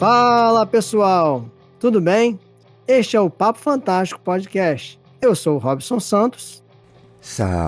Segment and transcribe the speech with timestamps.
[0.00, 1.44] Fala pessoal,
[1.78, 2.40] tudo bem?
[2.88, 4.98] Este é o Papo Fantástico Podcast.
[5.20, 6.64] Eu sou o Robson Santos.
[7.20, 7.66] Saudações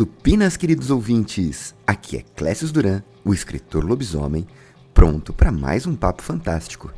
[0.00, 1.76] upinas, queridos ouvintes!
[1.86, 4.48] Aqui é Clécio Duran, o escritor lobisomem,
[4.92, 6.92] pronto para mais um Papo Fantástico.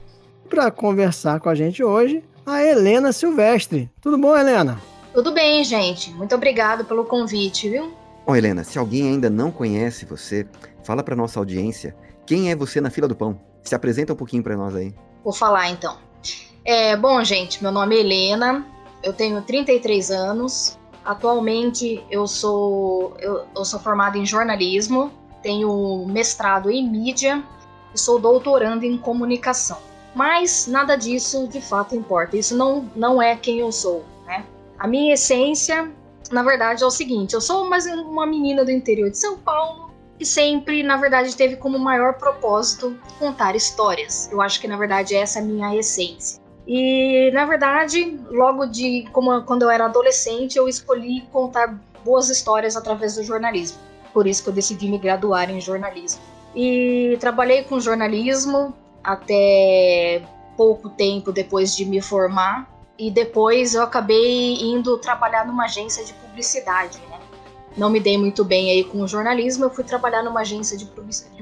[0.48, 3.90] Para conversar com a gente hoje, a Helena Silvestre.
[4.00, 4.80] Tudo bom, Helena?
[5.12, 6.10] Tudo bem, gente.
[6.12, 7.92] Muito obrigado pelo convite, viu?
[8.26, 10.47] Bom, Helena, se alguém ainda não conhece você,
[10.83, 11.94] fala para nossa audiência
[12.26, 13.40] quem é você na fila do pão.
[13.62, 14.94] Se apresenta um pouquinho para nós aí.
[15.22, 15.96] Vou falar então.
[16.64, 18.66] É, bom, gente, meu nome é Helena,
[19.02, 20.78] eu tenho 33 anos.
[21.04, 27.42] Atualmente eu sou eu, eu sou formada em jornalismo, tenho mestrado em mídia
[27.94, 29.78] e sou doutorando em comunicação.
[30.14, 32.36] Mas nada disso de fato importa.
[32.36, 34.44] Isso não, não é quem eu sou, né?
[34.78, 35.88] A minha essência
[36.30, 39.85] na verdade, é o seguinte: eu sou mais uma menina do interior de São Paulo
[40.19, 44.31] que sempre, na verdade, teve como maior propósito contar histórias.
[44.31, 46.41] Eu acho que, na verdade, essa é a minha essência.
[46.67, 52.77] E, na verdade, logo de como, quando eu era adolescente, eu escolhi contar boas histórias
[52.77, 53.78] através do jornalismo.
[54.12, 56.20] Por isso que eu decidi me graduar em jornalismo.
[56.55, 60.23] E trabalhei com jornalismo até
[60.56, 62.67] pouco tempo depois de me formar
[62.98, 67.16] e depois eu acabei indo trabalhar numa agência de publicidade, né?
[67.77, 70.86] Não me dei muito bem aí com o jornalismo, eu fui trabalhar numa agência de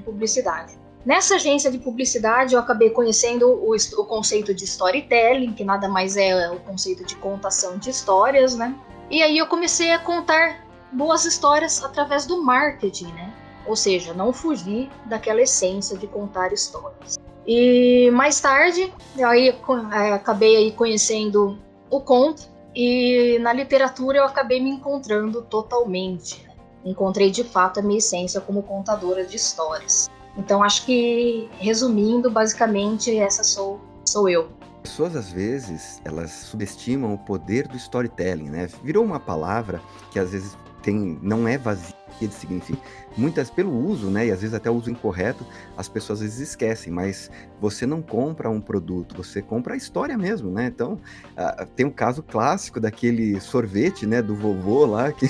[0.02, 0.76] publicidade.
[1.04, 6.16] Nessa agência de publicidade eu acabei conhecendo o, o conceito de storytelling, que nada mais
[6.16, 8.74] é o conceito de contação de histórias, né?
[9.10, 13.32] E aí eu comecei a contar boas histórias através do marketing, né?
[13.66, 17.18] Ou seja, não fugir daquela essência de contar histórias.
[17.46, 18.90] E mais tarde,
[19.22, 21.58] aí é, acabei aí conhecendo
[21.90, 26.44] o conto e na literatura eu acabei me encontrando totalmente.
[26.84, 30.10] Encontrei de fato a minha essência como contadora de histórias.
[30.36, 34.50] Então acho que resumindo, basicamente essa sou sou eu.
[34.82, 38.68] Pessoas às vezes elas subestimam o poder do storytelling, né?
[38.82, 42.78] Virou uma palavra que às vezes tem não é vazia de significa
[43.16, 45.44] muitas pelo uso, né, e às vezes até o uso incorreto,
[45.76, 47.30] as pessoas às vezes esquecem, mas
[47.60, 50.66] você não compra um produto, você compra a história mesmo, né?
[50.66, 55.26] Então, uh, tem um caso clássico daquele sorvete, né, do vovô lá, que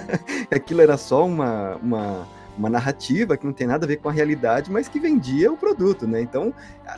[0.54, 4.12] aquilo era só uma, uma, uma narrativa que não tem nada a ver com a
[4.12, 6.20] realidade, mas que vendia o produto, né?
[6.20, 6.54] Então,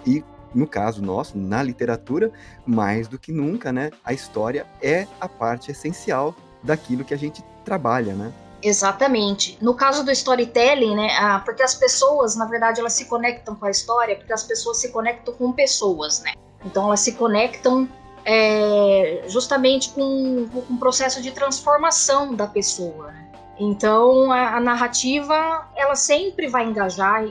[0.06, 2.30] e no caso nosso, na literatura,
[2.64, 7.42] mais do que nunca, né, a história é a parte essencial daquilo que a gente
[7.64, 8.32] trabalha, né?
[8.62, 9.58] Exatamente.
[9.60, 11.08] No caso do storytelling, né,
[11.44, 14.90] porque as pessoas, na verdade, elas se conectam com a história, porque as pessoas se
[14.90, 16.32] conectam com pessoas, né?
[16.64, 17.86] Então elas se conectam
[18.24, 23.08] é, justamente com, com um processo de transformação da pessoa.
[23.08, 23.28] Né?
[23.58, 27.22] Então a, a, narrativa ela sempre vai engajar.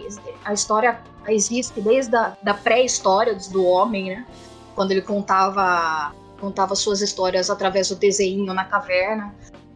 [0.46, 4.26] A história existe desde a da pré-história do homem, né?
[4.76, 9.34] Quando ele contava contava suas histórias através do desenho na caverna.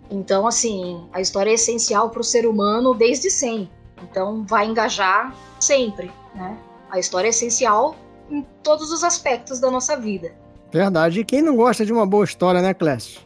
[0.10, 3.70] Então, assim, a história é essencial para o ser humano desde sempre.
[4.04, 6.58] Então, vai engajar sempre, né?
[6.90, 7.96] A história é essencial
[8.30, 10.34] em todos os aspectos da nossa vida.
[10.72, 11.22] Verdade.
[11.22, 13.22] E quem não gosta de uma boa história, né, Clécio?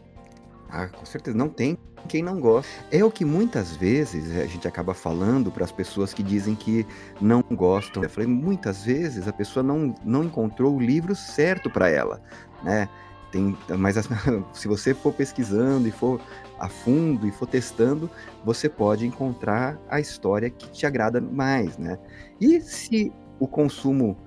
[0.70, 1.38] Ah, com certeza.
[1.38, 1.78] Não tem
[2.08, 2.70] quem não gosta.
[2.92, 6.86] É o que muitas vezes a gente acaba falando para as pessoas que dizem que
[7.20, 8.04] não gostam.
[8.04, 12.22] Eu falei, muitas vezes a pessoa não, não encontrou o livro certo para ela,
[12.64, 12.90] né?
[13.32, 13.96] Tem, mas
[14.54, 16.20] se você for pesquisando e for
[16.60, 18.10] a fundo e for testando,
[18.44, 21.98] você pode encontrar a história que te agrada mais, né?
[22.40, 24.18] E se o consumo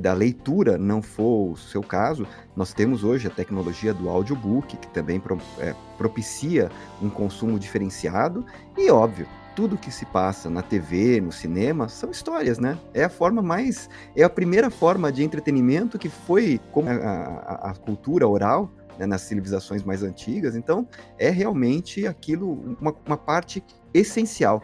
[0.00, 4.88] da leitura não for o seu caso, nós temos hoje a tecnologia do audiobook, que
[4.88, 5.20] também
[5.58, 6.70] é, propicia
[7.00, 8.44] um consumo diferenciado,
[8.76, 12.78] e óbvio, tudo que se passa na TV, no cinema, são histórias, né?
[12.94, 13.88] É a forma mais.
[14.16, 19.06] É a primeira forma de entretenimento que foi como a, a, a cultura oral né,
[19.06, 20.54] nas civilizações mais antigas.
[20.54, 20.86] Então,
[21.18, 23.62] é realmente aquilo, uma, uma parte
[23.92, 24.62] essencial.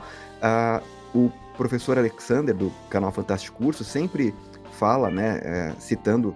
[1.14, 4.34] O professor Alexander, do canal Fantástico Curso, sempre
[4.72, 6.34] fala, né, é, citando,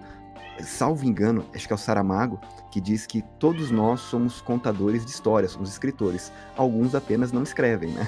[0.65, 2.39] salvo engano, acho que é o Saramago,
[2.71, 6.31] que diz que todos nós somos contadores de histórias, somos escritores.
[6.57, 8.07] Alguns apenas não escrevem, né?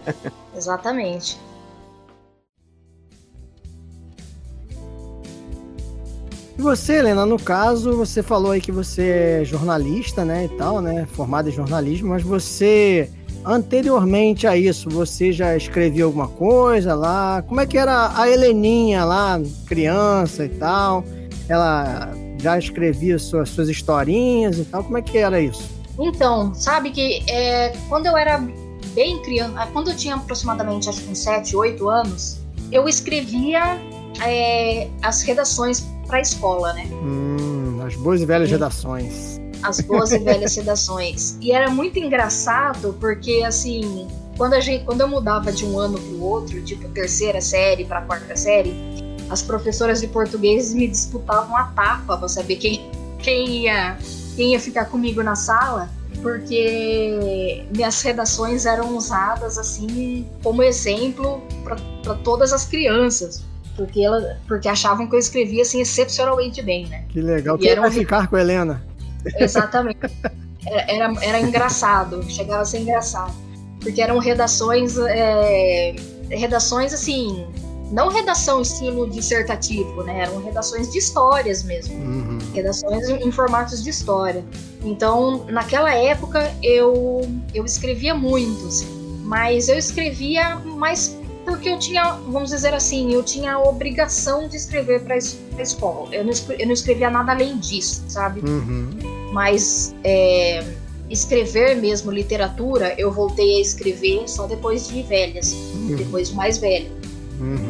[0.56, 1.38] Exatamente.
[6.58, 10.82] E você, Helena, no caso, você falou aí que você é jornalista, né, e tal,
[10.82, 13.08] né, formada em jornalismo, mas você,
[13.42, 17.42] anteriormente a isso, você já escrevia alguma coisa lá?
[17.48, 21.02] Como é que era a Heleninha lá, criança e tal?
[21.50, 24.84] Ela já escrevia suas, suas historinhas e tal?
[24.84, 25.68] Como é que era isso?
[25.98, 28.38] Então, sabe que é, quando eu era
[28.94, 32.38] bem criança, quando eu tinha aproximadamente acho que uns 7, 8 anos,
[32.70, 33.80] eu escrevia
[34.24, 36.88] é, as redações para a escola, né?
[37.02, 39.40] Hum, as boas e velhas e, redações.
[39.62, 41.36] As boas e velhas redações.
[41.40, 44.06] E era muito engraçado porque, assim,
[44.36, 47.84] quando, a gente, quando eu mudava de um ano para o outro, tipo terceira série
[47.84, 48.74] para quarta série,
[49.30, 53.96] as professoras de português me disputavam a tapa para saber quem, quem, ia,
[54.36, 55.88] quem ia ficar comigo na sala
[56.22, 61.42] porque minhas redações eram usadas assim como exemplo
[62.02, 63.42] para todas as crianças.
[63.76, 67.04] Porque, ela, porque achavam que eu escrevia assim excepcionalmente bem, né?
[67.08, 67.56] Que legal.
[67.56, 68.84] Quem vai ficar com a Helena?
[69.38, 69.98] Exatamente.
[70.66, 73.32] Era, era, era, engraçado, chegava a ser engraçado.
[73.80, 74.98] Porque eram redações.
[74.98, 75.94] É,
[76.28, 77.46] redações assim.
[77.90, 80.20] Não redação estilo dissertativo, né?
[80.20, 81.94] Eram redações de histórias mesmo.
[81.96, 82.38] Uhum.
[82.54, 84.44] Redações em formatos de história.
[84.84, 87.22] Então, naquela época, eu,
[87.52, 88.86] eu escrevia muito, assim,
[89.24, 94.56] mas eu escrevia mais porque eu tinha, vamos dizer assim, eu tinha a obrigação de
[94.56, 96.14] escrever para a escola.
[96.14, 98.40] Eu não, eu não escrevia nada além disso, sabe?
[98.40, 98.90] Uhum.
[99.32, 100.64] Mas é,
[101.08, 105.96] escrever mesmo literatura, eu voltei a escrever só depois de velhas, uhum.
[105.96, 106.90] depois de mais velha.
[107.40, 107.69] Uhum.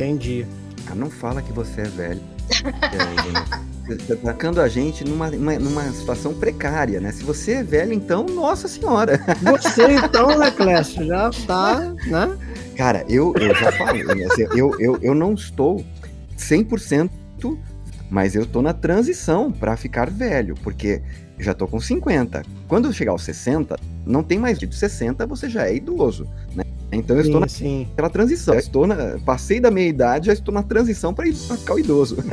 [0.00, 0.46] Entendi.
[0.90, 2.20] Ah, não fala que você é velho.
[4.08, 7.12] é, atacando a gente numa, numa, numa, situação precária, né?
[7.12, 9.20] Se você é velho, então, nossa senhora.
[9.44, 12.38] Você, então, né, Clécio, já tá, né?
[12.76, 14.24] Cara, eu, eu já falei, né?
[14.24, 15.84] assim, eu, eu, eu não estou
[16.38, 17.10] 100%,
[18.08, 21.02] mas eu tô na transição para ficar velho, porque
[21.38, 22.42] já tô com 50.
[22.66, 23.76] Quando eu chegar aos 60,
[24.06, 26.64] não tem mais de 60, você já é idoso, né?
[26.92, 27.86] Então eu sim, estou sim.
[27.90, 28.54] naquela transição.
[28.54, 32.16] Já estou na, passei da meia idade, já estou na transição para ficar o idoso.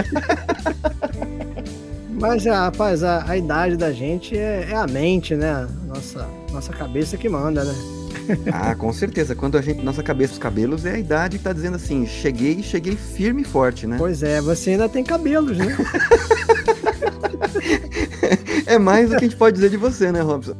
[2.19, 5.67] Mas, rapaz, a, a idade da gente é, é, a mente, né?
[5.87, 7.75] Nossa, nossa cabeça que manda, né?
[8.51, 9.35] ah, com certeza.
[9.35, 12.63] Quando a gente, nossa cabeça, os cabelos, é a idade que tá dizendo assim, cheguei,
[12.63, 13.97] cheguei firme e forte, né?
[13.99, 15.77] Pois é, você ainda tem cabelos, né?
[18.65, 20.55] é mais do que a gente pode dizer de você, né, Robson?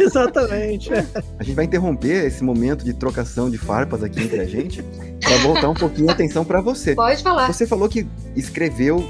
[0.04, 0.90] Exatamente.
[1.38, 4.82] A gente vai interromper esse momento de trocação de farpas aqui entre a gente
[5.20, 6.94] para voltar um pouquinho a atenção para você.
[6.94, 7.46] Pode falar.
[7.52, 9.04] Você falou que escreveu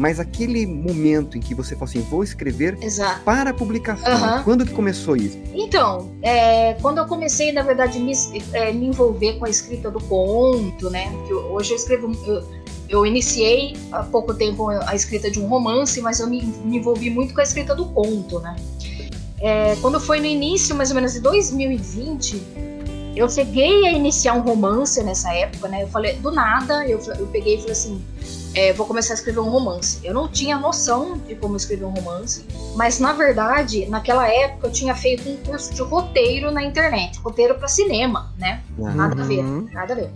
[0.00, 3.20] mas aquele momento em que você falou assim, vou escrever Exato.
[3.22, 4.42] para publicação, uhum.
[4.44, 5.38] quando que começou isso?
[5.52, 8.12] Então, é, quando eu comecei, na verdade, me,
[8.54, 11.12] é, me envolver com a escrita do conto, né?
[11.26, 12.10] Que hoje eu escrevo.
[12.26, 12.42] Eu,
[12.88, 17.10] eu iniciei há pouco tempo a escrita de um romance, mas eu me, me envolvi
[17.10, 18.56] muito com a escrita do conto, né?
[19.40, 22.42] É, quando foi no início, mais ou menos de 2020,
[23.16, 25.82] eu cheguei a iniciar um romance nessa época, né?
[25.82, 28.04] Eu falei, do nada, eu, eu peguei e falei assim:
[28.54, 30.00] é, vou começar a escrever um romance.
[30.04, 32.44] Eu não tinha noção de como escrever um romance,
[32.76, 37.54] mas na verdade, naquela época eu tinha feito um curso de roteiro na internet, roteiro
[37.54, 38.62] para cinema, né?
[38.76, 38.94] Uhum.
[38.94, 40.10] Nada a ver, nada a ver.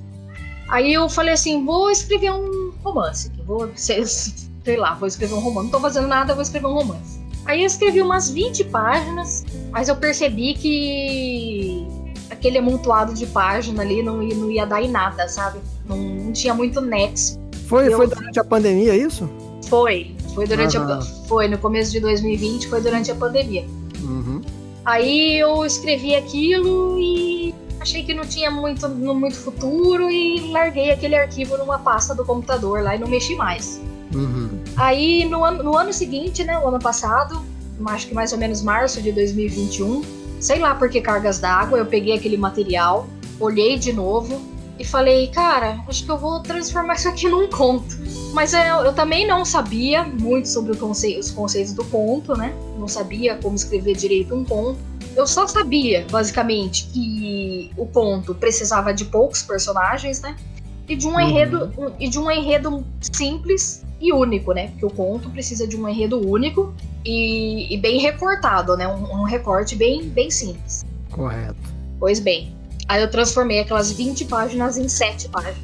[0.68, 5.40] Aí eu falei assim, vou escrever um romance, vou, sei, sei lá, vou escrever um
[5.40, 5.64] romance.
[5.64, 7.23] Não tô fazendo nada, vou escrever um romance.
[7.46, 11.86] Aí eu escrevi umas 20 páginas, mas eu percebi que
[12.30, 15.60] aquele amontoado de página ali não ia, não ia dar em nada, sabe?
[15.86, 17.96] Não, não tinha muito nexo foi, eu...
[17.96, 19.28] foi durante a pandemia, é isso?
[19.68, 20.14] Foi.
[20.34, 23.64] Foi durante a, Foi, no começo de 2020, foi durante a pandemia.
[24.02, 24.40] Uhum.
[24.84, 31.14] Aí eu escrevi aquilo e achei que não tinha muito, muito futuro e larguei aquele
[31.14, 33.80] arquivo numa pasta do computador lá e não mexi mais.
[34.12, 34.50] Uhum.
[34.76, 37.44] Aí no ano, no ano seguinte, né, o ano passado,
[37.86, 40.02] acho que mais ou menos março de 2021,
[40.40, 43.06] sei lá por que cargas d'água, eu peguei aquele material,
[43.38, 44.40] olhei de novo,
[44.78, 47.96] e falei, cara, acho que eu vou transformar isso aqui num conto.
[48.32, 52.52] Mas eu, eu também não sabia muito sobre conce os conceitos do conto, né?
[52.76, 54.78] Não sabia como escrever direito um conto.
[55.14, 60.34] Eu só sabia, basicamente, que o conto precisava de poucos personagens, né?
[60.88, 61.20] E de um uhum.
[61.20, 64.68] enredo e de um enredo simples e único, né?
[64.68, 68.86] Porque o conto precisa de um enredo único e, e bem recortado, né?
[68.86, 70.84] Um, um recorte bem, bem simples.
[71.10, 71.56] Correto.
[71.98, 72.54] Pois bem,
[72.88, 75.56] Aí eu transformei aquelas 20 páginas em 7 páginas.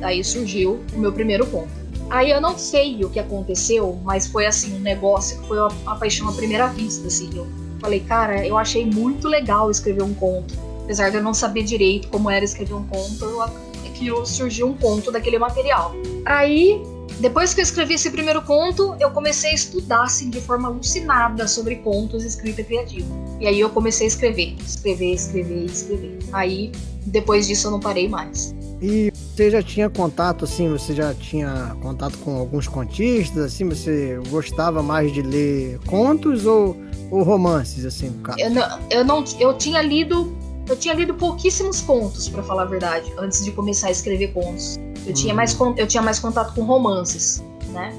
[0.00, 1.68] Daí surgiu o meu primeiro conto.
[2.10, 5.68] Aí eu não sei o que aconteceu, mas foi assim, um negócio que foi uma,
[5.68, 7.30] uma paixão à primeira vista, assim.
[7.34, 7.46] Eu
[7.80, 10.54] falei, cara, eu achei muito legal escrever um conto.
[10.82, 13.48] Apesar de eu não saber direito como era escrever um conto, eu, é
[13.94, 15.94] que surgiu um conto daquele material.
[16.26, 16.82] Aí
[17.20, 21.46] depois que eu escrevi esse primeiro conto, eu comecei a estudar assim, de forma alucinada
[21.46, 23.06] sobre contos e escrita criativa.
[23.40, 26.18] E aí eu comecei a escrever, escrever, escrever, escrever.
[26.32, 26.72] Aí,
[27.06, 28.54] depois disso, eu não parei mais.
[28.80, 34.20] E você já tinha contato, assim, você já tinha contato com alguns contistas, assim, você
[34.28, 36.76] gostava mais de ler contos ou,
[37.10, 38.38] ou romances, assim, no caso?
[38.40, 40.36] Eu não, eu não, eu tinha lido,
[40.68, 44.78] eu tinha lido pouquíssimos contos, para falar a verdade, antes de começar a escrever contos.
[45.06, 47.92] Eu, tinha mais, eu tinha mais contato com romances, né?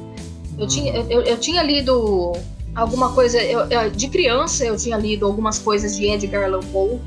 [0.58, 2.34] Eu, tinha, eu, eu tinha lido
[2.74, 3.42] alguma coisa.
[3.42, 7.00] Eu, eu, de criança eu tinha lido algumas coisas de Edgar Allan Poe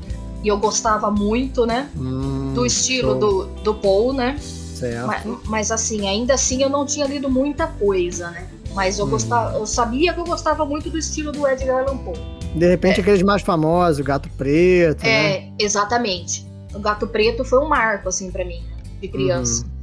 [0.43, 1.89] e eu gostava muito, né?
[1.97, 4.37] Hum, do estilo do, do Poe, né?
[4.39, 5.07] Certo.
[5.07, 8.47] Mas, mas, assim, ainda assim eu não tinha lido muita coisa, né?
[8.73, 9.09] Mas eu, hum.
[9.09, 12.17] gostava, eu sabia que eu gostava muito do estilo do Edgar Allan Poe.
[12.55, 13.01] De repente, é.
[13.01, 15.03] aqueles mais famosos, o Gato Preto.
[15.03, 15.51] É, né?
[15.59, 16.47] exatamente.
[16.73, 18.63] O Gato Preto foi um marco, assim, para mim,
[19.01, 19.63] de criança.
[19.63, 19.78] Uhum.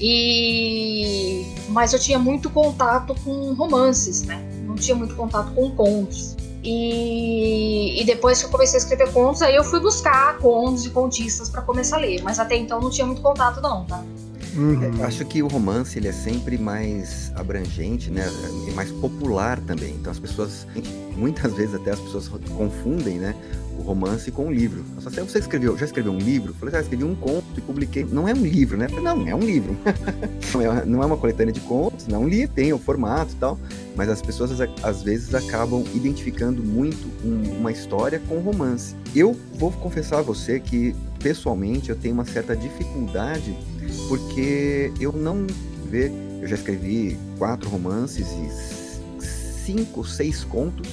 [0.00, 4.42] E mas eu tinha muito contato com romances, né?
[4.64, 6.36] Não tinha muito contato com contos.
[6.62, 10.90] E, e depois que eu comecei a escrever contos, aí eu fui buscar contos e
[10.90, 12.22] contistas para começar a ler.
[12.22, 14.04] Mas até então não tinha muito contato, não, tá?
[14.54, 15.00] Uhum.
[15.00, 18.28] É, acho que o romance ele é sempre mais abrangente, né?
[18.68, 19.94] E mais popular também.
[19.94, 20.66] Então as pessoas,
[21.16, 23.34] muitas vezes até as pessoas confundem, né?
[23.80, 24.84] Romance com o livro.
[24.96, 26.50] Eu só sei, você escreveu, já escreveu um livro?
[26.50, 28.04] Eu falei, ah, escrevi um conto e publiquei.
[28.04, 28.88] Não é um livro, né?
[28.88, 29.76] falei, não, é um livro.
[30.60, 33.36] É, não é uma coletânea de contos, não é um livro, tem o formato e
[33.36, 33.58] tal.
[33.96, 34.50] Mas as pessoas
[34.82, 38.96] às vezes acabam identificando muito um, uma história com romance.
[39.14, 43.56] Eu vou confessar a você que, pessoalmente, eu tenho uma certa dificuldade
[44.08, 45.46] porque eu não
[45.88, 46.10] vê.
[46.42, 49.24] Eu já escrevi quatro romances e
[49.70, 50.88] cinco, seis contos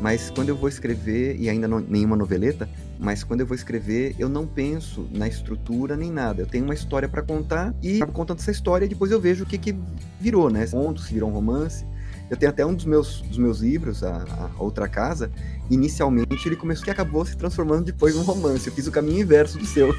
[0.00, 4.14] mas quando eu vou escrever, e ainda não, nenhuma noveleta, mas quando eu vou escrever,
[4.18, 6.42] eu não penso na estrutura nem nada.
[6.42, 9.44] Eu tenho uma história para contar e acabo contando essa história e depois eu vejo
[9.44, 9.74] o que, que
[10.20, 10.66] virou, né?
[10.66, 11.84] Conto, se virou um romance.
[12.30, 15.30] Eu tenho até um dos meus, dos meus livros, a, a, Outra Casa,
[15.70, 18.66] inicialmente ele começou e acabou se transformando depois num romance.
[18.66, 19.94] Eu fiz o caminho inverso do seu.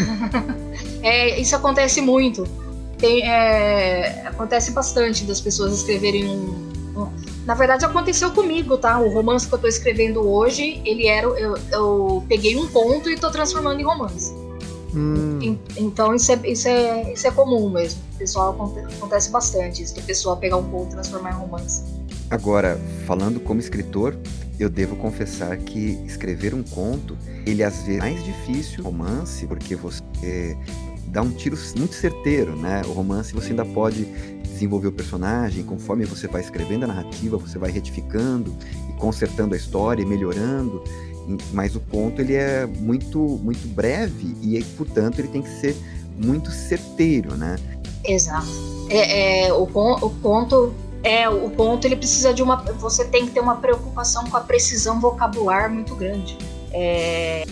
[1.02, 2.44] é, isso acontece muito.
[2.98, 6.70] Tem, é, acontece bastante das pessoas escreverem um,
[7.50, 9.00] na verdade, aconteceu comigo, tá?
[9.00, 11.26] O romance que eu tô escrevendo hoje, ele era.
[11.26, 14.32] Eu, eu peguei um conto e tô transformando em romance.
[14.94, 15.58] Hum.
[15.76, 18.00] Então isso é, isso, é, isso é comum mesmo.
[18.14, 18.50] O pessoal
[18.96, 21.82] acontece bastante isso, do pessoal pegar um conto e transformar em romance.
[22.30, 24.16] Agora, falando como escritor,
[24.56, 29.74] eu devo confessar que escrever um conto, ele às vezes é mais difícil romance, porque
[29.74, 30.56] você
[31.08, 32.82] dá um tiro muito certeiro, né?
[32.86, 34.06] O romance você ainda pode
[34.60, 38.54] desenvolver o personagem, conforme você vai escrevendo a narrativa, você vai retificando
[38.88, 40.84] e consertando a história e melhorando.
[41.52, 45.76] Mas o ponto ele é muito muito breve e portanto ele tem que ser
[46.16, 47.56] muito certeiro, né?
[48.04, 48.48] Exato.
[48.90, 53.32] É, é o, o ponto é o ponto ele precisa de uma você tem que
[53.32, 56.36] ter uma preocupação com a precisão vocabular muito grande.
[56.72, 57.44] É,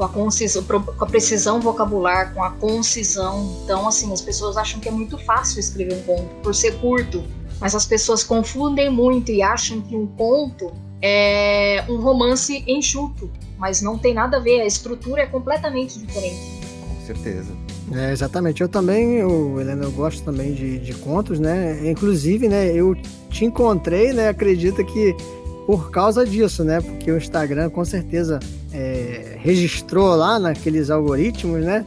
[0.00, 3.60] com a concisão, com a precisão vocabular, com a concisão.
[3.62, 7.22] Então, assim, as pessoas acham que é muito fácil escrever um conto por ser curto,
[7.60, 13.82] mas as pessoas confundem muito e acham que um conto é um romance enxuto, mas
[13.82, 16.60] não tem nada a ver, a estrutura é completamente diferente.
[16.88, 17.52] Com certeza.
[17.92, 18.62] É, exatamente.
[18.62, 21.90] Eu também, eu, Helena, eu gosto também de, de contos, né?
[21.90, 22.96] Inclusive, né, eu
[23.28, 24.28] te encontrei, né?
[24.28, 25.14] Acredita que
[25.66, 26.80] por causa disso, né?
[26.80, 28.40] Porque o Instagram com certeza
[28.72, 31.84] é, registrou lá naqueles algoritmos, né?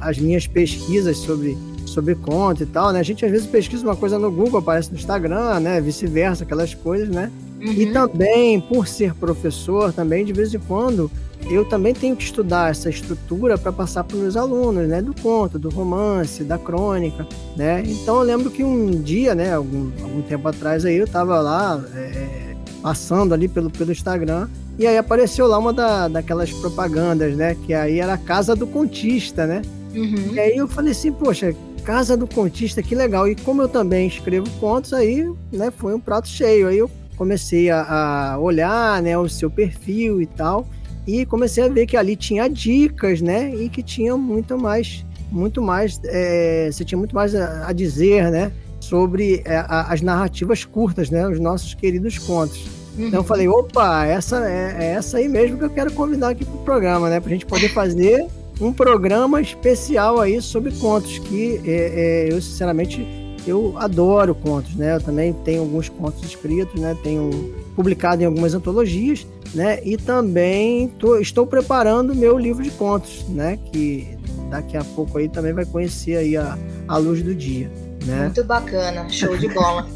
[0.00, 3.00] as minhas pesquisas sobre, sobre conta e tal, né?
[3.00, 5.80] A gente às vezes pesquisa uma coisa no Google, aparece no Instagram, né?
[5.80, 7.30] Vice-versa, aquelas coisas, né?
[7.60, 7.72] Uhum.
[7.72, 11.10] E também, por ser professor, também de vez em quando
[11.50, 15.00] eu também tenho que estudar essa estrutura para passar para os meus alunos, né?
[15.02, 17.82] Do conto, do romance, da crônica, né?
[17.86, 19.54] Então eu lembro que um dia, né?
[19.54, 22.47] Algum, algum tempo atrás aí eu estava lá é,
[22.82, 27.56] passando ali pelo, pelo Instagram e aí apareceu lá uma da, daquelas propagandas, né?
[27.66, 29.60] Que aí era a Casa do Contista, né?
[29.92, 30.34] Uhum.
[30.34, 33.26] E aí eu falei assim, poxa, Casa do Contista, que legal.
[33.26, 36.68] E como eu também escrevo contos, aí né, foi um prato cheio.
[36.68, 40.64] Aí eu comecei a, a olhar né, o seu perfil e tal.
[41.04, 43.52] E comecei a ver que ali tinha dicas, né?
[43.56, 48.30] E que tinha muito mais, muito mais, é, você tinha muito mais a, a dizer,
[48.30, 48.52] né?
[48.88, 51.28] Sobre é, a, as narrativas curtas, né?
[51.28, 52.66] Os nossos queridos contos.
[52.98, 56.44] Então eu falei, opa, essa é, é, essa aí mesmo que eu quero convidar aqui
[56.44, 57.20] pro programa, né?
[57.20, 58.26] Pra gente poder fazer
[58.60, 63.06] um programa especial aí sobre contos, que é, é, eu sinceramente
[63.46, 64.96] eu adoro contos, né?
[64.96, 66.96] Eu também tenho alguns contos escritos, né?
[67.02, 67.30] Tenho
[67.76, 69.80] publicado em algumas antologias, né?
[69.84, 73.58] E também tô, estou preparando meu livro de contos, né?
[73.72, 74.08] Que
[74.50, 77.70] daqui a pouco aí também vai conhecer aí a, a luz do dia,
[78.04, 78.24] né?
[78.24, 79.88] Muito bacana, show de bola.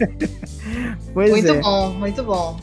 [1.15, 1.61] pois muito é.
[1.61, 2.57] bom, muito bom.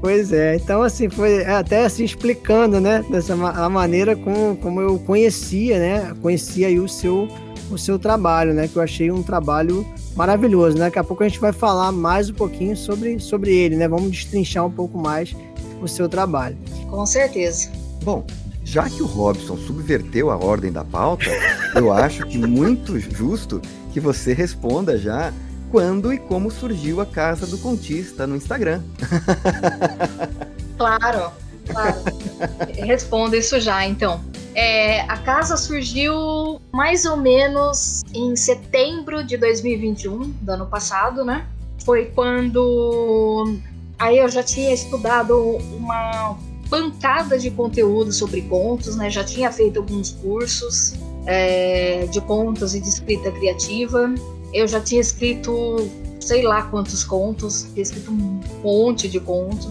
[0.00, 4.98] Pois é, então assim, foi até assim explicando, né, dessa a maneira como, como eu
[4.98, 7.26] conhecia, né, conhecia aí o seu,
[7.70, 11.28] o seu trabalho, né, que eu achei um trabalho maravilhoso, né, daqui a pouco a
[11.28, 15.34] gente vai falar mais um pouquinho sobre, sobre ele, né, vamos destrinchar um pouco mais
[15.80, 16.56] o seu trabalho.
[16.90, 17.70] Com certeza.
[18.04, 18.24] Bom,
[18.66, 21.30] já que o Robson subverteu a ordem da pauta,
[21.76, 25.32] eu acho que muito justo que você responda já
[25.70, 28.82] quando e como surgiu a Casa do Contista no Instagram.
[30.76, 31.32] Claro,
[31.66, 31.96] claro.
[32.74, 34.20] Respondo isso já, então.
[34.54, 41.46] É, a casa surgiu mais ou menos em setembro de 2021, do ano passado, né?
[41.82, 43.58] Foi quando
[43.98, 45.38] aí eu já tinha estudado
[45.74, 46.36] uma
[46.68, 49.10] pancada de conteúdo sobre contos, né?
[49.10, 50.94] Já tinha feito alguns cursos
[51.26, 54.12] é, de contos e de escrita criativa.
[54.52, 55.88] Eu já tinha escrito
[56.26, 59.68] sei lá quantos contos, tinha escrito um monte de contos.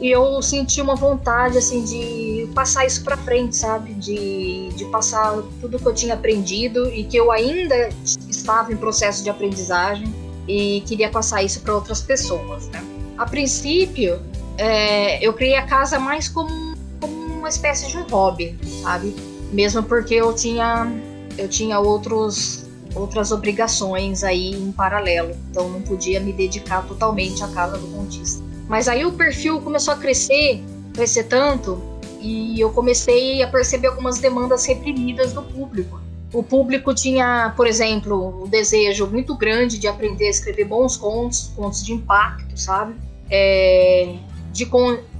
[0.00, 3.92] E eu senti uma vontade, assim, de passar isso para frente, sabe?
[3.94, 7.90] De, de passar tudo que eu tinha aprendido e que eu ainda
[8.28, 10.14] estava em processo de aprendizagem
[10.46, 12.82] e queria passar isso para outras pessoas, né?
[13.18, 14.20] A princípio,
[14.58, 19.14] é, eu criei a casa mais como, como uma espécie de hobby, sabe?
[19.52, 20.92] Mesmo porque eu tinha,
[21.38, 27.48] eu tinha outros, outras obrigações aí em paralelo, então não podia me dedicar totalmente à
[27.48, 28.42] casa do contista.
[28.68, 30.62] Mas aí o perfil começou a crescer,
[30.92, 31.80] crescer tanto,
[32.20, 36.00] e eu comecei a perceber algumas demandas reprimidas do público.
[36.32, 41.52] O público tinha, por exemplo, um desejo muito grande de aprender a escrever bons contos,
[41.56, 42.94] contos de impacto, sabe?
[43.30, 44.16] É,
[44.58, 44.68] de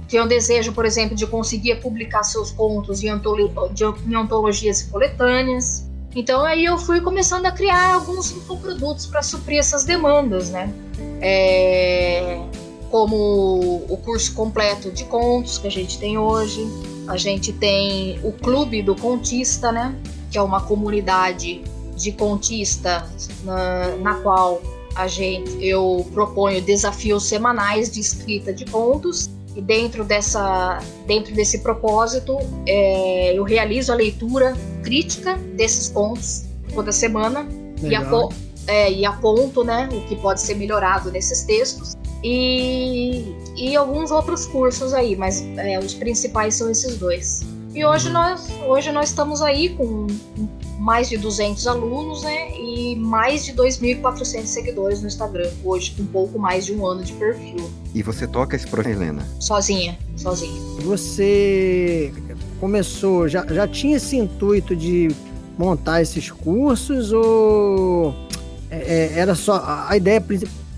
[0.09, 4.81] tem o desejo, por exemplo, de conseguir publicar seus contos em, antolo de, em antologias
[4.81, 5.87] e coletâneas.
[6.15, 10.73] Então aí eu fui começando a criar alguns produtos para suprir essas demandas, né?
[11.21, 12.41] É,
[12.89, 16.67] como o curso completo de contos que a gente tem hoje.
[17.07, 19.95] A gente tem o Clube do Contista, né?
[20.31, 21.61] Que é uma comunidade
[21.95, 24.61] de contistas na, na qual
[24.99, 31.59] a gente eu proponho desafios semanais de escrita de contos e dentro dessa dentro desse
[31.59, 32.37] propósito
[32.67, 34.53] é, eu realizo a leitura
[34.83, 37.47] crítica desses contos toda semana
[37.81, 38.33] e, apo,
[38.67, 44.45] é, e, aponto né o que pode ser melhorado nesses textos e, e alguns outros
[44.47, 47.41] cursos aí mas é, os principais são esses dois
[47.73, 48.13] e hoje uhum.
[48.13, 50.07] nós hoje nós estamos aí com
[50.79, 52.57] mais de 200 alunos, né?
[52.57, 57.03] E mais de 2.400 seguidores no Instagram, hoje com um pouco mais de um ano
[57.03, 57.69] de perfil.
[57.93, 59.27] E você toca esse projeto, Helena?
[59.39, 60.59] Sozinha, sozinha.
[60.81, 62.13] Você
[62.59, 65.09] começou, já, já tinha esse intuito de
[65.57, 68.15] montar esses cursos ou
[68.71, 70.23] é, é era só a ideia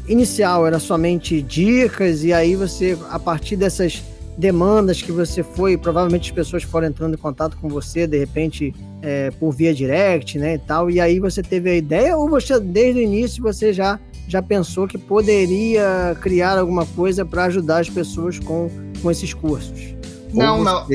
[0.08, 4.02] inicial era somente dicas e aí você a partir dessas
[4.42, 8.74] demandas que você foi, provavelmente as pessoas foram entrando em contato com você, de repente,
[9.04, 12.60] é, por via direct, né, e tal, e aí você teve a ideia, ou você,
[12.60, 17.90] desde o início, você já, já pensou que poderia criar alguma coisa para ajudar as
[17.90, 18.68] pessoas com,
[19.00, 19.96] com esses cursos?
[20.34, 20.88] Não, ou não.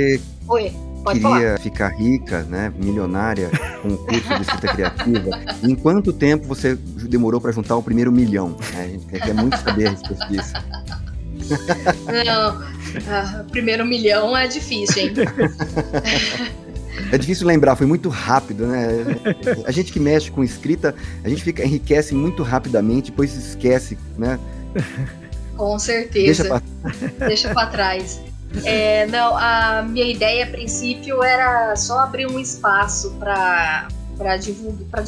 [0.49, 0.73] Oi.
[1.05, 1.61] Pode queria falar.
[1.61, 3.49] ficar rica, né, milionária,
[3.81, 5.31] com o curso de escrita criativa.
[5.63, 8.57] Em quanto tempo você demorou para juntar o primeiro milhão?
[8.77, 10.53] A gente quer muito saber a respeito disso.
[12.07, 12.63] Não,
[13.09, 15.15] ah, primeiro milhão é difícil, hein?
[17.13, 18.89] É difícil lembrar, foi muito rápido, né?
[19.65, 24.41] A gente que mexe com escrita, a gente fica enriquece muito rapidamente, depois esquece, né?
[25.57, 26.63] Com certeza.
[27.19, 28.21] Deixa pra trás.
[28.65, 35.05] É, não, a minha ideia a princípio era só abrir um espaço para para divulgar,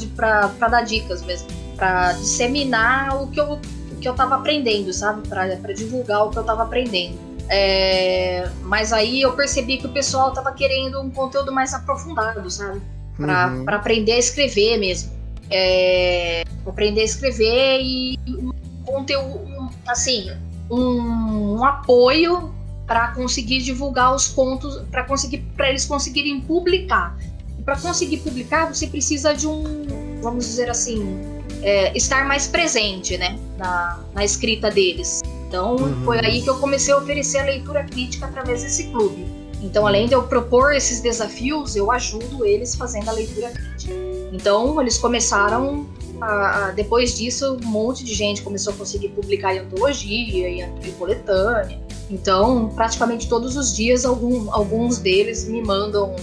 [0.58, 3.58] para dar dicas mesmo, para disseminar o que eu
[3.98, 7.18] que eu estava aprendendo, sabe, para divulgar o que eu estava aprendendo.
[7.48, 12.80] É, mas aí eu percebi que o pessoal tava querendo um conteúdo mais aprofundado, sabe?
[13.16, 13.64] Pra, uhum.
[13.64, 15.10] Pra aprender a escrever mesmo.
[15.50, 18.52] É, aprender a escrever e um
[18.84, 20.30] conteúdo, assim,
[20.70, 22.54] um, um apoio
[22.86, 27.16] para conseguir divulgar os contos, para conseguir, para eles conseguirem publicar.
[27.58, 33.16] E para conseguir publicar, você precisa de um, vamos dizer assim, é, estar mais presente,
[33.16, 35.20] né, na, na escrita deles.
[35.48, 36.04] Então uhum.
[36.04, 39.26] foi aí que eu comecei a oferecer a leitura crítica através desse clube.
[39.60, 43.92] Então, além de eu propor esses desafios, eu ajudo eles fazendo a leitura crítica.
[44.32, 45.86] Então, eles começaram
[46.20, 50.60] a, a, depois disso, um monte de gente começou a conseguir publicar em antologia e
[50.62, 51.80] em coletânea.
[52.10, 56.14] Então, praticamente todos os dias, algum, alguns deles me mandam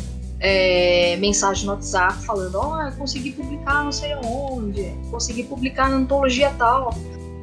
[0.46, 5.98] é, mensagem no WhatsApp falando: Ó, oh, consegui publicar não sei onde, consegui publicar na
[5.98, 6.96] antologia tal.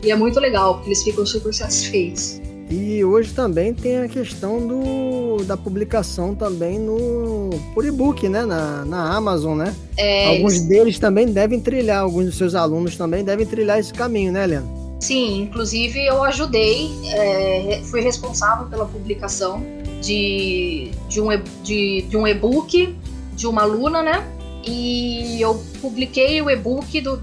[0.03, 2.41] E é muito legal, porque eles ficam super satisfeitos.
[2.71, 8.45] E hoje também tem a questão do, da publicação também no por e-book, né?
[8.45, 9.75] Na, na Amazon, né?
[9.97, 10.67] É, alguns eles...
[10.67, 14.67] deles também devem trilhar, alguns dos seus alunos também devem trilhar esse caminho, né, Helena?
[15.01, 19.63] Sim, inclusive eu ajudei, é, fui responsável pela publicação
[20.03, 21.29] de, de um
[21.63, 22.97] de, de um e-book
[23.35, 24.27] de uma aluna, né?
[24.65, 27.17] E eu publiquei o e-book do,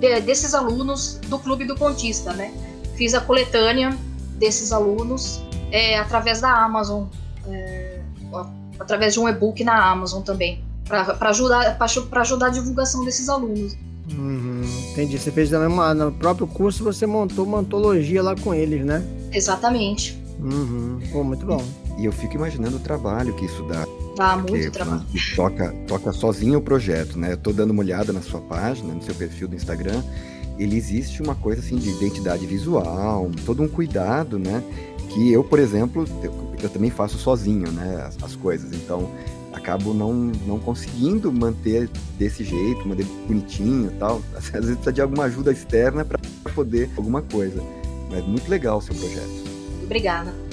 [0.00, 2.52] de, desses alunos do Clube do Contista, né?
[2.96, 3.96] Fiz a coletânea
[4.38, 5.40] desses alunos
[5.70, 7.04] é, através da Amazon,
[7.48, 8.00] é,
[8.78, 11.76] através de um e-book na Amazon também, para ajudar,
[12.10, 13.76] ajudar a divulgação desses alunos.
[14.10, 15.18] Uhum, entendi.
[15.18, 19.04] Você fez também uma, no próprio curso, você montou uma antologia lá com eles, né?
[19.32, 20.20] Exatamente.
[20.40, 21.00] Uhum.
[21.12, 21.62] Pô, muito bom.
[22.00, 23.86] E eu fico imaginando o trabalho que isso dá.
[24.16, 25.04] Dá muito trabalho.
[25.36, 27.32] Toca, toca sozinho o projeto, né?
[27.32, 30.02] Eu tô dando uma olhada na sua página, no seu perfil do Instagram.
[30.58, 34.62] Ele existe uma coisa assim de identidade visual, todo um cuidado, né?
[35.10, 36.32] Que eu, por exemplo, eu,
[36.62, 38.02] eu também faço sozinho, né?
[38.08, 38.72] As, as coisas.
[38.72, 39.10] Então,
[39.52, 40.14] acabo não,
[40.46, 44.22] não conseguindo manter desse jeito, manter bonitinho e tal.
[44.34, 46.18] Às vezes precisa de alguma ajuda externa para
[46.54, 47.62] poder alguma coisa.
[48.10, 49.44] Mas muito legal o seu projeto.
[49.84, 50.49] Obrigada.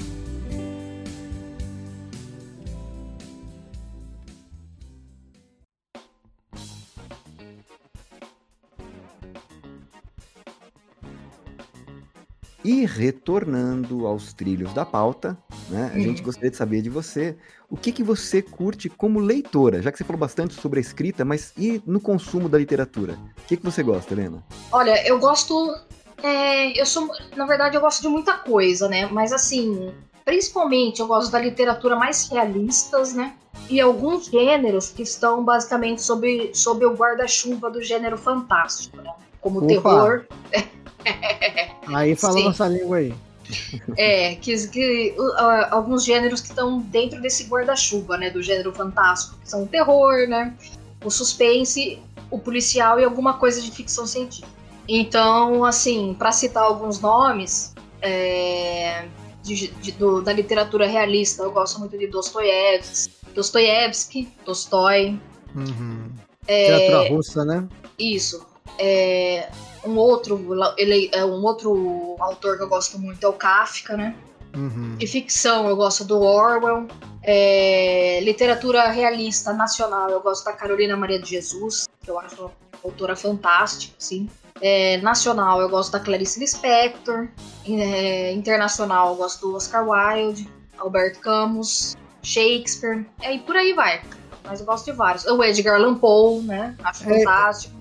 [12.67, 15.37] E retornando aos trilhos da pauta,
[15.69, 17.37] né, a gente gostaria de saber de você
[17.69, 21.23] o que, que você curte como leitora, já que você falou bastante sobre a escrita,
[21.23, 23.17] mas e no consumo da literatura?
[23.37, 24.43] O que, que você gosta, Helena?
[24.69, 25.77] Olha, eu gosto.
[26.21, 29.05] É, eu sou, na verdade, eu gosto de muita coisa, né?
[29.05, 29.93] Mas assim,
[30.25, 33.33] principalmente eu gosto da literatura mais realistas, né?
[33.69, 39.13] E alguns gêneros que estão basicamente sob, sob o guarda-chuva do gênero fantástico, né?
[39.39, 40.25] Como o terror.
[41.93, 43.13] Aí fala nossa língua aí.
[43.95, 48.29] É, que, que uh, alguns gêneros que estão dentro desse guarda-chuva, né?
[48.29, 50.53] Do gênero fantástico, que são o terror, né?
[51.01, 51.97] O suspense,
[52.29, 54.49] o policial e alguma coisa de ficção científica.
[54.87, 59.05] Então, assim, para citar alguns nomes é,
[59.43, 65.19] de, de, do, da literatura realista, eu gosto muito de Dostoiévski, Dostoiévski, Tolstói.
[65.55, 66.09] Uhum.
[66.47, 67.67] É, literatura russa, né?
[67.99, 68.45] Isso.
[68.79, 69.49] É,
[69.87, 70.39] um outro,
[70.77, 74.15] ele é um outro autor que eu gosto muito é o Kafka, né?
[74.55, 74.95] Uhum.
[74.97, 76.87] De ficção eu gosto do Orwell.
[77.23, 82.51] É, literatura realista nacional eu gosto da Carolina Maria de Jesus, que eu acho uma
[82.83, 84.29] autora fantástica, assim.
[84.61, 87.27] É, nacional eu gosto da Clarice Lispector.
[87.67, 94.01] É, internacional eu gosto do Oscar Wilde, Alberto Camus, Shakespeare, é, e por aí vai.
[94.43, 95.25] Mas eu gosto de vários.
[95.25, 96.75] O Edgar Allan Poe, né?
[96.83, 97.76] Acho é, fantástico.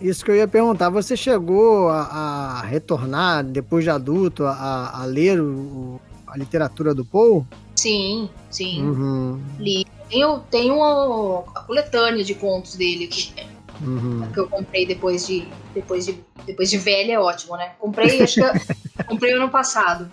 [0.00, 5.04] Isso que eu ia perguntar, você chegou a, a retornar, depois de adulto, a, a
[5.04, 7.44] ler o, a literatura do Poe?
[7.74, 8.82] Sim, sim.
[8.82, 9.40] Uhum.
[9.58, 9.86] Li.
[10.08, 13.34] Tenho, tenho a, a coletânea de contos dele aqui.
[13.80, 14.28] Uhum.
[14.32, 16.18] Que eu comprei depois de, depois de.
[16.46, 17.72] Depois de velha é ótimo, né?
[17.78, 20.10] Comprei, acho que comprei ano passado.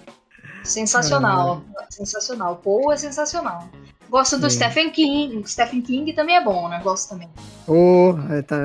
[0.63, 1.58] Sensacional.
[1.58, 1.86] Uhum.
[1.89, 2.56] Sensacional.
[2.58, 3.69] Poe é sensacional.
[4.15, 4.60] Gosto do Sim.
[4.60, 5.45] Stephen King.
[5.45, 6.80] Stephen King também é bom, né?
[6.82, 7.28] Gosto também.
[7.67, 8.13] Oh,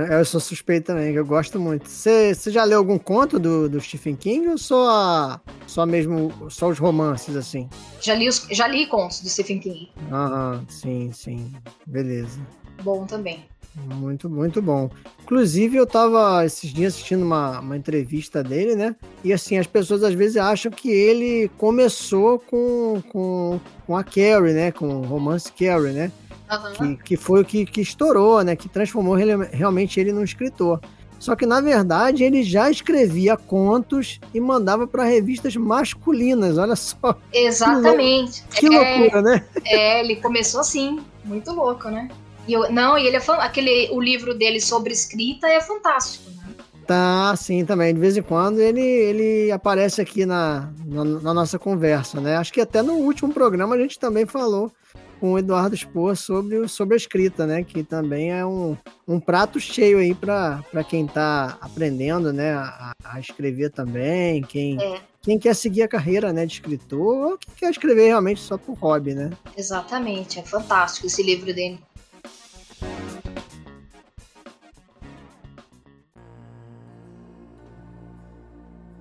[0.09, 1.89] eu sou suspeito também, eu gosto muito.
[1.89, 6.79] Você já leu algum conto do, do Stephen King ou só, só mesmo só os
[6.79, 7.69] romances assim?
[8.01, 9.91] Já li, os, já li contos do Stephen King.
[10.13, 11.53] Aham, sim, sim.
[11.85, 12.39] Beleza.
[12.85, 13.45] Bom também.
[13.77, 14.91] Muito, muito bom.
[15.23, 18.97] Inclusive, eu tava esses dias assistindo uma, uma entrevista dele, né?
[19.23, 24.53] E assim, as pessoas às vezes acham que ele começou com, com, com a Carrie,
[24.53, 24.73] né?
[24.73, 26.13] Com o romance Carrie, né?
[26.51, 26.97] Uhum.
[26.97, 28.57] Que, que foi o que, que estourou, né?
[28.57, 30.81] Que transformou ele, realmente ele num escritor.
[31.21, 37.15] Só que, na verdade, ele já escrevia contos e mandava para revistas masculinas, olha só.
[37.31, 38.43] Exatamente.
[38.49, 39.45] Que, lou que loucura, é, né?
[39.67, 42.09] É, ele começou assim, muito louco, né?
[42.51, 46.53] E eu, não, e ele é aquele o livro dele sobre escrita é fantástico, né?
[46.85, 47.95] Tá, sim, também.
[47.95, 52.37] De vez em quando ele, ele aparece aqui na, na, na, nossa conversa, né?
[52.37, 54.73] Acho que até no último programa a gente também falou
[55.21, 57.63] com o Eduardo Spohr sobre, sobre a escrita, né?
[57.63, 62.55] Que também é um, um prato cheio aí para quem está aprendendo, né?
[62.55, 65.01] A, a, escrever também, quem, é.
[65.23, 68.77] quem quer seguir a carreira né, de escritor ou quem quer escrever realmente só por
[68.77, 69.31] hobby, né?
[69.57, 71.79] Exatamente, é fantástico esse livro dele.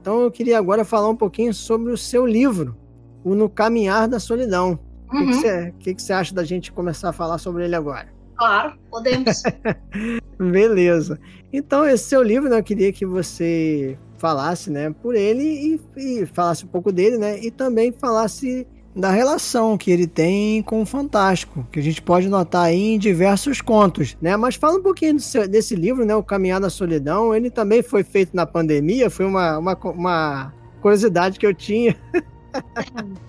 [0.01, 2.75] Então eu queria agora falar um pouquinho sobre o seu livro,
[3.23, 4.79] o No Caminhar da Solidão.
[5.11, 5.23] Uhum.
[5.23, 8.07] O que, você, que, que você acha da gente começar a falar sobre ele agora?
[8.37, 9.43] Claro, podemos.
[10.39, 11.19] Beleza.
[11.51, 16.25] Então, esse seu livro, né, eu queria que você falasse né, por ele e, e
[16.27, 17.39] falasse um pouco dele, né?
[17.39, 18.65] E também falasse
[18.99, 22.99] da relação que ele tem com o Fantástico, que a gente pode notar aí em
[22.99, 24.35] diversos contos, né?
[24.35, 26.15] Mas fala um pouquinho desse, desse livro, né?
[26.15, 27.33] O Caminhar da Solidão.
[27.33, 31.95] Ele também foi feito na pandemia, foi uma, uma, uma curiosidade que eu tinha.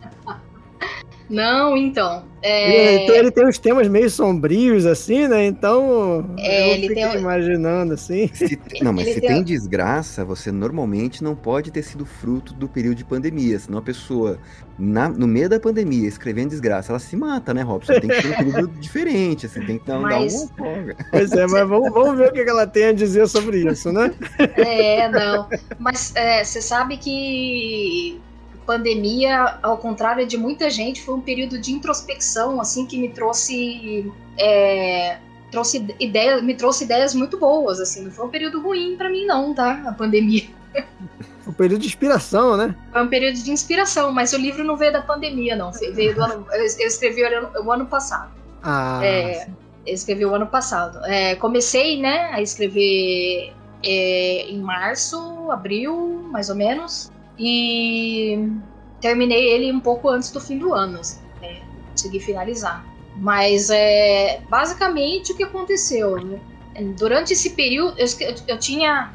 [1.31, 2.25] Não, então.
[2.43, 3.05] É...
[3.05, 5.47] Então ele tem uns temas meio sombrios, assim, né?
[5.47, 6.29] Então.
[6.39, 7.17] É, ele tem.
[7.17, 8.29] imaginando assim.
[8.35, 9.31] Se, não, mas ele se tem...
[9.31, 13.61] tem desgraça, você normalmente não pode ter sido fruto do período de pandemia.
[13.61, 14.39] Senão a pessoa,
[14.77, 17.93] na, no meio da pandemia, escrevendo desgraça, ela se mata, né, Robson?
[18.01, 20.35] Tem que ter um período diferente, assim, tem que dar, mas...
[20.35, 20.97] dar uma folga.
[21.13, 24.13] Pois é, mas vamos, vamos ver o que ela tem a dizer sobre isso, né?
[24.57, 25.49] É, não.
[25.79, 28.21] Mas é, você sabe que
[28.71, 34.13] pandemia, ao contrário de muita gente, foi um período de introspecção, assim, que me trouxe.
[34.39, 35.19] É,
[35.51, 39.27] trouxe ideia, me trouxe ideias muito boas, assim, não foi um período ruim para mim,
[39.27, 39.83] não, tá?
[39.87, 40.45] A pandemia.
[41.47, 42.77] Um período de inspiração, né?
[42.93, 45.73] Foi um período de inspiração, mas o livro não veio da pandemia, não.
[45.73, 48.31] Veio do ano, eu escrevi o ano, o ano passado.
[48.63, 49.01] Ah.
[49.03, 49.49] É,
[49.85, 51.05] eu escrevi o ano passado.
[51.07, 53.53] É, comecei, né, a escrever
[53.83, 57.11] é, em março, abril, mais ou menos.
[57.43, 58.53] E
[59.01, 61.63] terminei ele um pouco antes do fim do ano, assim, né?
[61.91, 62.87] consegui finalizar.
[63.17, 66.17] Mas é basicamente o que aconteceu.
[66.23, 66.39] Né?
[66.99, 68.07] Durante esse período, eu,
[68.47, 69.13] eu, tinha.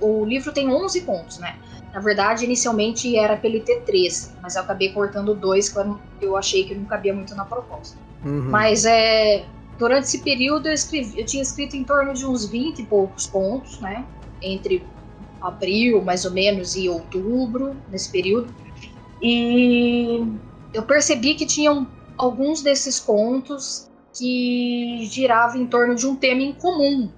[0.00, 1.54] O livro tem 11 contos, né?
[1.92, 5.78] Na verdade, inicialmente era pra ele ter 13, mas eu acabei cortando dois que
[6.20, 7.96] eu achei que não cabia muito na proposta.
[8.24, 8.50] Uhum.
[8.50, 9.46] Mas é,
[9.78, 13.26] durante esse período eu, escrevi, eu tinha escrito em torno de uns 20 e poucos
[13.26, 14.04] contos, né?
[14.42, 14.84] Entre
[15.40, 18.54] abril, mais ou menos, e outubro, nesse período.
[19.22, 20.24] E
[20.72, 26.52] eu percebi que tinham alguns desses contos que giravam em torno de um tema em
[26.52, 27.10] comum,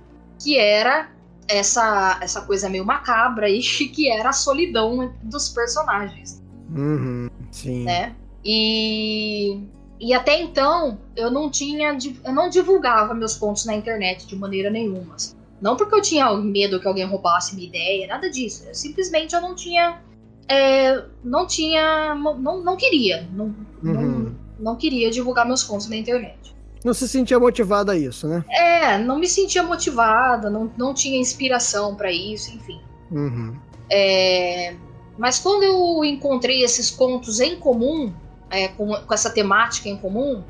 [0.43, 1.11] que era
[1.49, 3.61] essa, essa coisa meio macabra aí,
[3.95, 6.43] que era a solidão dos personagens.
[6.71, 7.85] Uhum, sim.
[7.85, 8.15] Né?
[8.45, 9.61] E,
[9.99, 11.97] e até então eu não tinha.
[12.25, 15.15] Eu não divulgava meus contos na internet de maneira nenhuma.
[15.15, 15.38] Assim.
[15.61, 18.65] Não porque eu tinha medo que alguém roubasse minha ideia, nada disso.
[18.67, 20.01] Eu, simplesmente eu não tinha.
[20.49, 22.15] É, não tinha.
[22.15, 23.29] Não, não queria.
[23.33, 23.55] Não, uhum.
[23.83, 26.55] não, não, queria divulgar meus contos na internet.
[26.85, 28.45] Não se sentia motivada a isso, né?
[28.51, 32.81] É, não me sentia motivada, não, não tinha inspiração para isso, enfim.
[33.11, 33.57] Uhum.
[33.91, 34.77] É,
[35.19, 38.13] mas quando eu encontrei esses contos em comum,
[38.49, 40.45] é, com, com essa temática em comum,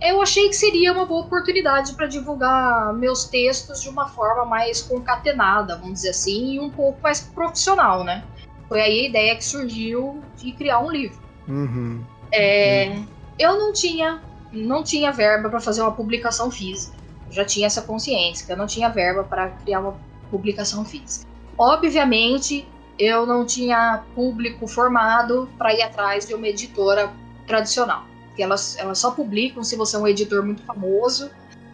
[0.00, 4.80] eu achei que seria uma boa oportunidade para divulgar meus textos de uma forma mais
[4.80, 8.24] concatenada, vamos dizer assim, e um pouco mais profissional, né?
[8.68, 11.18] Foi aí a ideia que surgiu de criar um livro.
[11.48, 12.04] Uhum.
[12.30, 13.06] É, uhum.
[13.38, 16.96] Eu não tinha, não tinha verba para fazer uma publicação física.
[17.26, 19.96] Eu já tinha essa consciência que eu não tinha verba para criar uma
[20.30, 21.26] publicação física.
[21.56, 27.10] Obviamente, eu não tinha público formado para ir atrás de uma editora
[27.46, 28.04] tradicional
[28.38, 31.28] porque elas, elas só publicam se você é um editor muito famoso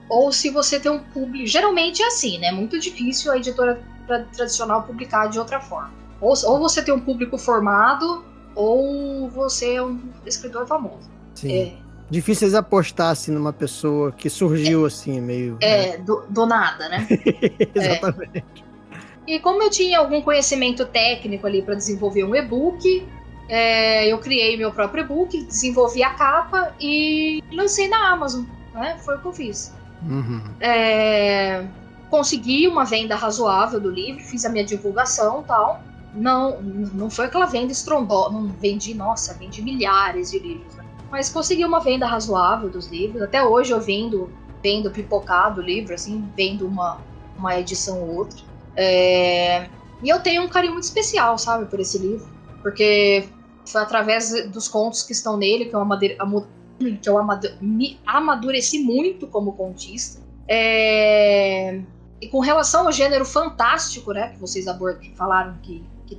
[0.08, 1.46] ou se você tem um público.
[1.46, 2.46] Geralmente é assim, né?
[2.46, 3.82] É muito difícil a editora
[4.32, 5.92] tradicional publicar de outra forma.
[6.22, 8.24] Ou, ou você tem um público formado
[8.54, 11.10] ou você é um escritor famoso.
[11.34, 11.52] Sim.
[11.52, 11.72] É.
[12.08, 15.58] Difícil eles apostar assim numa pessoa que surgiu é, assim, meio.
[15.60, 15.98] É, né?
[15.98, 17.06] do, do, nada, né?
[17.74, 18.44] Exatamente.
[19.26, 19.34] É.
[19.34, 23.06] E como eu tinha algum conhecimento técnico ali para desenvolver um e-book,
[23.48, 28.44] é, eu criei meu próprio e-book, desenvolvi a capa e lancei na Amazon.
[28.72, 28.96] Né?
[29.04, 29.74] Foi o que eu fiz.
[30.02, 30.42] Uhum.
[30.60, 31.64] É,
[32.10, 35.82] consegui uma venda razoável do livro, fiz a minha divulgação tal.
[36.14, 40.74] Não, não foi aquela venda estrondosa, não vendi, nossa, vendi milhares de livros.
[40.74, 40.84] Né?
[41.10, 43.20] Mas consegui uma venda razoável dos livros.
[43.22, 44.30] Até hoje eu vendo,
[44.62, 46.98] vendo pipocado o livro, assim, vendo uma,
[47.36, 48.38] uma edição ou outra.
[48.76, 49.68] É,
[50.02, 52.28] e eu tenho um carinho muito especial, sabe, por esse livro.
[52.64, 53.28] Porque
[53.66, 56.16] foi através dos contos que estão nele que eu, amadeire,
[57.02, 57.22] que eu
[57.60, 60.22] me amadureci muito como contista.
[60.48, 61.82] É...
[62.22, 64.64] E com relação ao gênero fantástico, né, que vocês
[65.14, 66.18] falaram que, que,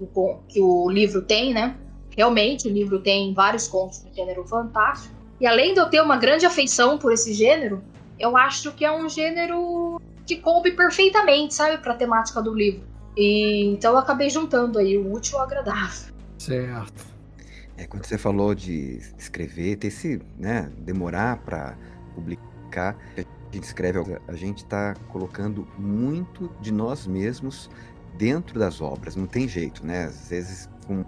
[0.00, 1.76] o, que o livro tem, né?
[2.16, 5.14] Realmente, o livro tem vários contos do gênero fantástico.
[5.38, 7.84] E além de eu ter uma grande afeição por esse gênero,
[8.18, 12.91] eu acho que é um gênero que coube perfeitamente, sabe, para a temática do livro.
[13.16, 16.12] E então eu acabei juntando aí o útil ao agradável.
[16.38, 17.06] Certo.
[17.76, 21.76] É, quando você falou de escrever, ter esse, né, demorar para
[22.14, 27.70] publicar, a gente escreve, a gente está colocando muito de nós mesmos
[28.16, 30.04] dentro das obras, não tem jeito, né?
[30.04, 31.04] Às vezes com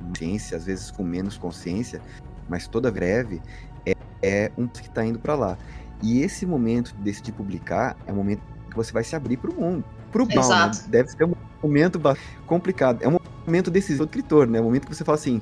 [0.00, 2.00] consciência, às vezes com menos consciência,
[2.48, 3.40] mas toda greve
[3.86, 5.58] é, é um que está indo para lá.
[6.02, 9.50] E esse momento de decidir publicar é o momento que você vai se abrir para
[9.50, 10.70] o mundo, para o mal, né?
[10.88, 12.00] Deve ser um momento
[12.46, 13.02] complicado.
[13.02, 14.60] É um momento decisivo do escritor, né?
[14.60, 15.40] O momento que você fala assim,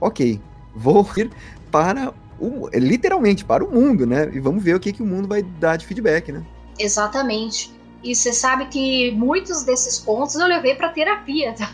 [0.00, 0.40] ok,
[0.74, 1.30] vou ir
[1.70, 4.30] para o, literalmente para o mundo, né?
[4.32, 6.42] E vamos ver o que, que o mundo vai dar de feedback, né?
[6.78, 7.72] Exatamente.
[8.02, 11.70] E você sabe que muitos desses pontos eu levei para terapia, tá?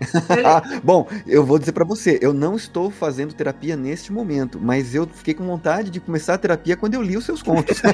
[0.82, 5.06] Bom, eu vou dizer para você, eu não estou fazendo terapia neste momento, mas eu
[5.06, 7.82] fiquei com vontade de começar a terapia quando eu li os seus contos.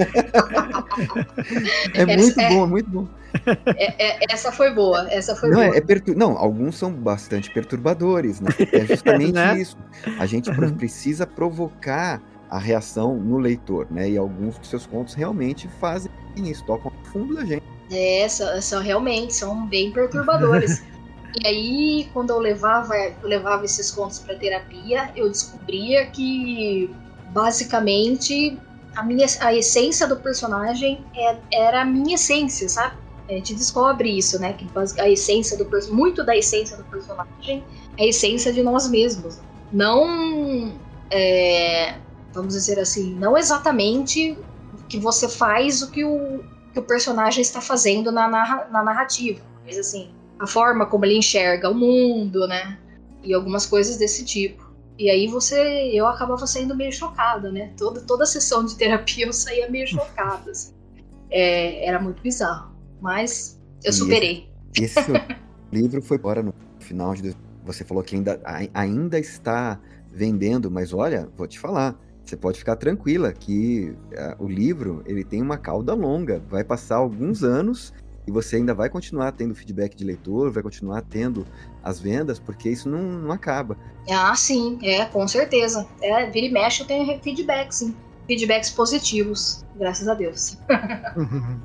[1.94, 3.08] é muito é, bom, é muito bom.
[3.76, 5.76] É, é, essa foi boa, essa foi não, boa.
[5.76, 6.16] É, pertur...
[6.16, 8.50] Não, alguns são bastante perturbadores, né?
[8.72, 9.58] É justamente né?
[9.58, 9.76] isso.
[10.18, 10.74] A gente uhum.
[10.74, 14.10] precisa provocar a reação no leitor, né?
[14.10, 17.62] E alguns dos seus contos realmente fazem isso, tocam fundo da gente.
[17.92, 20.82] É, são, são realmente, são bem perturbadores.
[21.40, 26.90] e aí, quando eu levava, eu levava esses contos para terapia, eu descobria que
[27.32, 28.58] basicamente
[28.96, 32.96] a minha a essência do personagem é, era a minha essência, sabe?
[33.28, 34.52] A gente descobre isso, né?
[34.54, 34.66] Que
[34.98, 37.64] a essência do muito da essência do personagem
[37.96, 39.38] é a essência de nós mesmos.
[39.72, 40.74] Não
[41.10, 41.94] é,
[42.32, 44.36] vamos dizer assim, não exatamente
[44.88, 49.78] que você faz o que o, que o personagem está fazendo na, na narrativa, mas
[49.78, 52.78] assim, a forma como ele enxerga o mundo, né?
[53.22, 54.69] E algumas coisas desse tipo.
[54.98, 57.72] E aí você, eu acabava saindo meio chocada, né?
[57.76, 60.50] Toda, toda a sessão de terapia eu saía meio chocada.
[60.50, 60.74] Assim.
[61.30, 62.74] É, era muito bizarro.
[63.00, 64.50] Mas eu superei.
[64.76, 65.12] Esse, esse
[65.72, 67.34] livro foi agora no final de.
[67.64, 68.40] Você falou que ainda,
[68.74, 69.80] ainda está
[70.12, 71.96] vendendo, mas olha, vou te falar
[72.30, 76.96] você pode ficar tranquila que uh, o livro ele tem uma cauda longa, vai passar
[76.96, 77.92] alguns anos
[78.26, 81.46] e você ainda vai continuar tendo feedback de leitor, vai continuar tendo
[81.82, 83.76] as vendas, porque isso não, não acaba.
[84.08, 85.86] Ah, sim, é, com certeza.
[86.00, 87.94] É, vira e mexe eu tenho feedback, sim.
[88.26, 90.56] Feedbacks positivos, graças a Deus.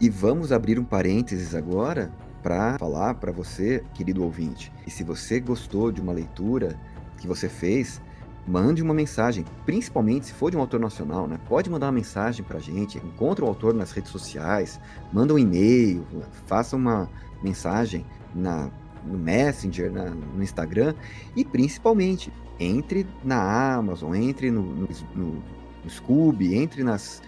[0.02, 4.72] e vamos abrir um parênteses agora para falar para você, querido ouvinte.
[4.86, 6.80] E se você gostou de uma leitura
[7.18, 8.02] que você fez,
[8.48, 11.40] mande uma mensagem, principalmente se for de um autor nacional, né?
[11.48, 14.80] Pode mandar uma mensagem pra gente, encontra o autor nas redes sociais,
[15.12, 16.06] manda um e-mail,
[16.46, 17.10] faça uma
[17.42, 18.70] mensagem na,
[19.06, 20.94] no Messenger, na, no Instagram
[21.36, 25.44] e principalmente entre na Amazon, entre no, no, no,
[25.84, 27.22] no Scooby, entre nas,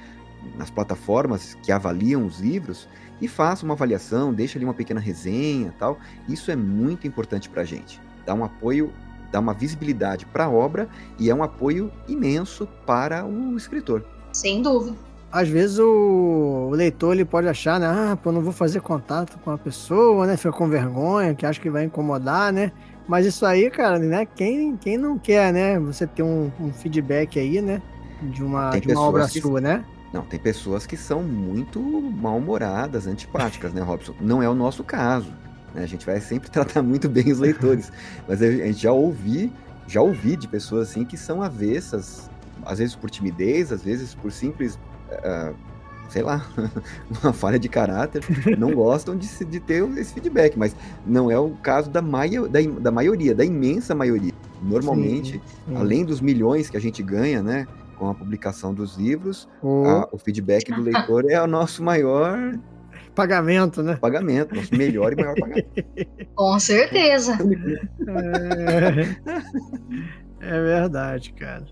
[0.56, 2.88] nas plataformas que avaliam os livros
[3.20, 5.98] e faça uma avaliação, deixa ali uma pequena resenha tal.
[6.30, 8.00] Isso é muito importante pra gente.
[8.26, 8.94] Dá um apoio
[9.32, 10.88] dá uma visibilidade para a obra
[11.20, 14.04] e é um apoio imenso para o escritor.
[14.34, 14.96] Sem dúvida.
[15.32, 17.88] Às vezes o, o leitor ele pode achar, né?
[17.88, 20.38] Ah, pô, não vou fazer contato com a pessoa, né?
[20.38, 22.72] Fica com vergonha, que acha que vai incomodar, né?
[23.08, 24.26] Mas isso aí, cara, né?
[24.26, 25.80] Quem, quem não quer, né?
[25.80, 27.82] Você ter um, um feedback aí, né?
[28.22, 29.42] De uma, de uma obra que...
[29.42, 29.84] sua, né?
[30.14, 34.14] Não, tem pessoas que são muito mal-humoradas, antipáticas, né, Robson?
[34.22, 35.34] Não é o nosso caso.
[35.78, 35.84] Né?
[35.84, 37.92] A gente vai sempre tratar muito bem os leitores.
[38.28, 39.54] Mas a gente já ouvi,
[39.88, 42.30] já ouvi de pessoas assim que são avessas,
[42.66, 44.78] às vezes por timidez, às vezes por simples.
[45.12, 45.56] Uh,
[46.10, 46.46] sei lá,
[47.22, 48.24] uma falha de caráter,
[48.58, 50.74] não gostam de, de ter esse feedback, mas
[51.06, 54.32] não é o caso da, maio, da, da maioria, da imensa maioria.
[54.62, 55.76] Normalmente, sim, sim.
[55.76, 59.84] além dos milhões que a gente ganha, né, com a publicação dos livros, oh.
[59.86, 62.58] a, o feedback do leitor é o nosso maior
[63.18, 63.96] Pagamento, né?
[63.96, 65.84] Pagamento, nosso melhor e maior pagamento.
[66.36, 67.36] Com certeza.
[70.40, 71.66] É, é verdade, cara.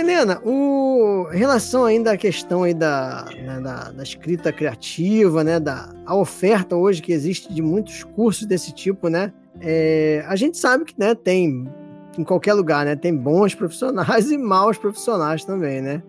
[0.00, 5.58] Helena, o, em relação ainda à questão aí da, né, da, da, escrita criativa, né,
[5.58, 10.56] da a oferta hoje que existe de muitos cursos desse tipo, né, é, a gente
[10.56, 11.68] sabe que né, tem
[12.16, 16.02] em qualquer lugar, né, tem bons profissionais e maus profissionais também, né.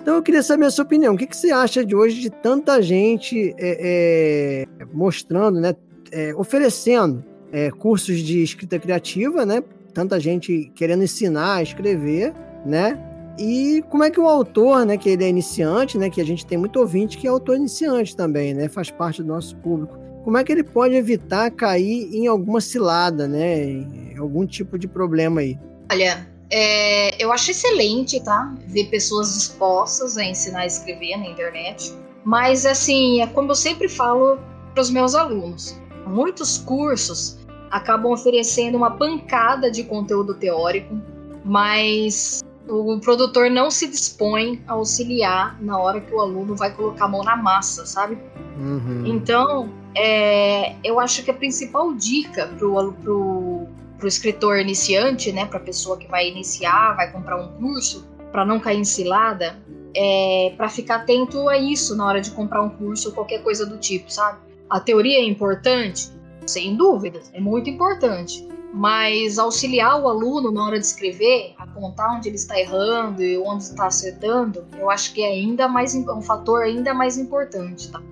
[0.00, 1.14] Então eu queria saber a sua opinião.
[1.14, 5.76] O que, que você acha de hoje de tanta gente é, é, mostrando, né,
[6.10, 12.32] é, oferecendo é, cursos de escrita criativa, né, tanta gente querendo ensinar a escrever,
[12.64, 12.98] né?
[13.38, 16.44] E como é que o autor, né, que ele é iniciante, né, que a gente
[16.44, 19.98] tem muito ouvinte que é autor iniciante também, né, faz parte do nosso público.
[20.22, 24.86] Como é que ele pode evitar cair em alguma cilada, né, em algum tipo de
[24.86, 25.58] problema aí?
[25.90, 31.94] Olha, é, eu acho excelente, tá, ver pessoas dispostas a ensinar a escrever na internet.
[32.24, 34.38] Mas assim, é como eu sempre falo
[34.74, 37.38] para os meus alunos, muitos cursos
[37.70, 40.94] acabam oferecendo uma pancada de conteúdo teórico,
[41.42, 47.06] mas o produtor não se dispõe a auxiliar na hora que o aluno vai colocar
[47.06, 48.18] a mão na massa, sabe?
[48.56, 49.04] Uhum.
[49.06, 53.66] Então, é, eu acho que a principal dica pro, pro,
[53.98, 58.44] pro escritor iniciante, né, para a pessoa que vai iniciar, vai comprar um curso, para
[58.44, 59.58] não cair em cilada,
[59.94, 63.66] é para ficar atento a isso na hora de comprar um curso ou qualquer coisa
[63.66, 64.38] do tipo, sabe?
[64.70, 66.10] A teoria é importante?
[66.46, 68.48] Sem dúvida, é muito importante.
[68.72, 73.64] Mas auxiliar o aluno na hora de escrever, apontar onde ele está errando e onde
[73.64, 78.02] está acertando, eu acho que é ainda mais um fator ainda mais importante, tá?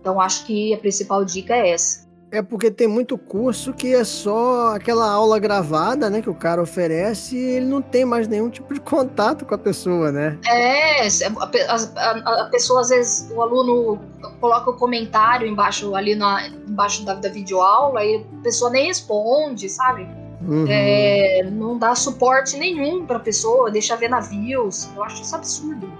[0.00, 2.09] Então acho que a principal dica é essa.
[2.32, 6.62] É porque tem muito curso que é só aquela aula gravada, né, que o cara
[6.62, 10.38] oferece e ele não tem mais nenhum tipo de contato com a pessoa, né?
[10.46, 13.98] É, a, a, a pessoa às vezes, o aluno
[14.40, 19.68] coloca o comentário embaixo ali na, embaixo da, da videoaula e a pessoa nem responde,
[19.68, 20.06] sabe?
[20.42, 20.66] Uhum.
[20.68, 24.88] É, não dá suporte nenhum para a pessoa, deixa ver navios.
[24.96, 25.92] Eu acho isso absurdo.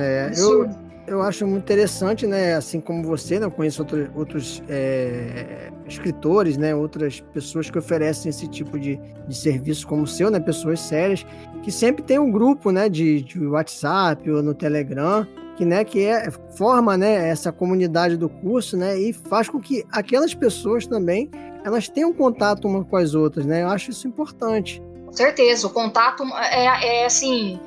[0.00, 0.74] É, absurdo.
[0.74, 2.54] Eu eu acho muito interessante, né?
[2.54, 3.46] Assim como você, né?
[3.46, 6.74] Eu conheço outro, outros é, escritores, né?
[6.74, 10.38] Outras pessoas que oferecem esse tipo de, de serviço como o seu, né?
[10.38, 11.26] Pessoas sérias,
[11.62, 12.88] que sempre tem um grupo, né?
[12.88, 15.26] De, de WhatsApp ou no Telegram,
[15.56, 15.84] que, né?
[15.84, 17.28] Que é, forma, né?
[17.28, 18.96] Essa comunidade do curso, né?
[18.98, 21.30] E faz com que aquelas pessoas também,
[21.64, 23.62] elas tenham contato umas com as outras, né?
[23.62, 24.80] Eu acho isso importante.
[25.04, 27.58] Com certeza, o contato é, é assim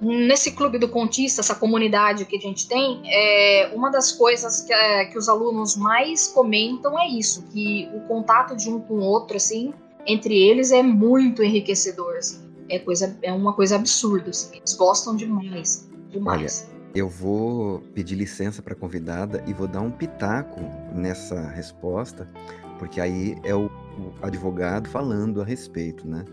[0.00, 4.72] nesse clube do contista, essa comunidade que a gente tem, é, uma das coisas que,
[4.72, 9.02] é, que os alunos mais comentam é isso, que o contato de um com o
[9.02, 9.74] outro, assim,
[10.06, 12.40] entre eles é muito enriquecedor, assim.
[12.68, 14.56] É, coisa, é uma coisa absurda, assim.
[14.56, 16.66] Eles gostam demais, demais.
[16.70, 20.60] Olha, eu vou pedir licença para a convidada e vou dar um pitaco
[20.94, 22.28] nessa resposta,
[22.78, 26.24] porque aí é o, o advogado falando a respeito, né?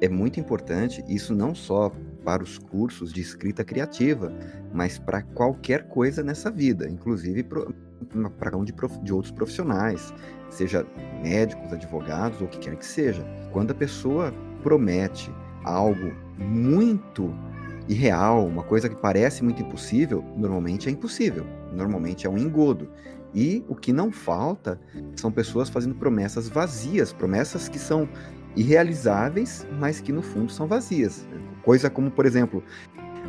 [0.00, 1.90] é muito importante, isso não só
[2.26, 4.32] para os cursos de escrita criativa,
[4.74, 8.74] mas para qualquer coisa nessa vida, inclusive para um de,
[9.04, 10.12] de outros profissionais,
[10.50, 10.84] seja
[11.22, 13.24] médicos, advogados ou o que quer que seja.
[13.52, 17.32] Quando a pessoa promete algo muito
[17.88, 22.90] irreal, uma coisa que parece muito impossível, normalmente é impossível, normalmente é um engodo.
[23.32, 24.80] E o que não falta
[25.14, 28.08] são pessoas fazendo promessas vazias, promessas que são
[28.56, 31.26] irrealizáveis, mas que no fundo são vazias.
[31.62, 32.62] Coisa como, por exemplo,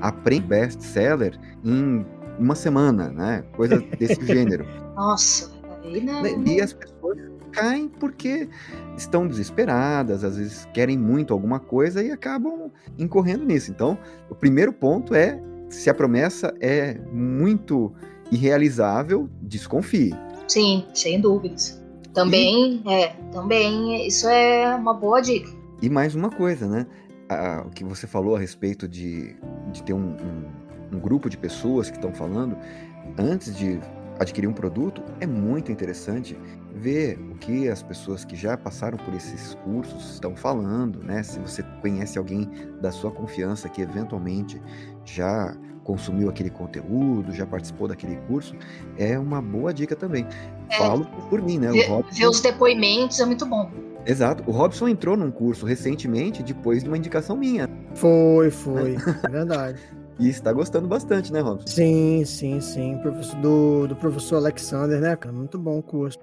[0.02, 2.06] aprende best-seller em
[2.40, 3.44] uma semana, né?
[3.56, 4.66] Coisa desse gênero.
[4.96, 5.52] Nossa,
[5.84, 6.22] aí não...
[6.22, 7.18] Né, e as pessoas
[7.52, 8.48] caem porque
[8.96, 13.72] estão desesperadas, às vezes querem muito alguma coisa e acabam incorrendo nisso.
[13.72, 13.98] Então,
[14.30, 17.94] o primeiro ponto é se a promessa é muito
[18.32, 20.14] irrealizável, desconfie.
[20.48, 21.82] Sim, sem dúvidas.
[22.18, 22.90] Também, e...
[22.92, 25.52] é, também isso é uma boa dica.
[25.82, 26.88] E mais uma coisa, né?
[27.66, 29.36] o que você falou a respeito de,
[29.72, 32.58] de ter um, um, um grupo de pessoas que estão falando,
[33.20, 33.80] antes de
[34.18, 36.36] adquirir um produto, é muito interessante
[36.74, 41.22] ver o que as pessoas que já passaram por esses cursos estão falando, né?
[41.22, 42.50] Se você conhece alguém
[42.82, 44.60] da sua confiança que eventualmente
[45.06, 48.56] já consumiu aquele conteúdo, já participou daquele curso,
[48.98, 50.26] é uma boa dica também.
[50.70, 51.72] É, Falo por mim, né?
[51.72, 52.16] Ver, Robson...
[52.16, 53.70] ver os depoimentos é muito bom.
[54.06, 54.44] Exato.
[54.48, 57.70] O Robson entrou num curso recentemente, depois de uma indicação minha.
[57.94, 58.96] Foi, foi.
[59.24, 59.80] É verdade.
[60.20, 61.68] E está gostando bastante, né, Robson?
[61.68, 62.98] Sim, sim, sim.
[63.04, 65.32] Professor, do, do professor Alexander, né, cara?
[65.32, 66.18] Muito bom o curso.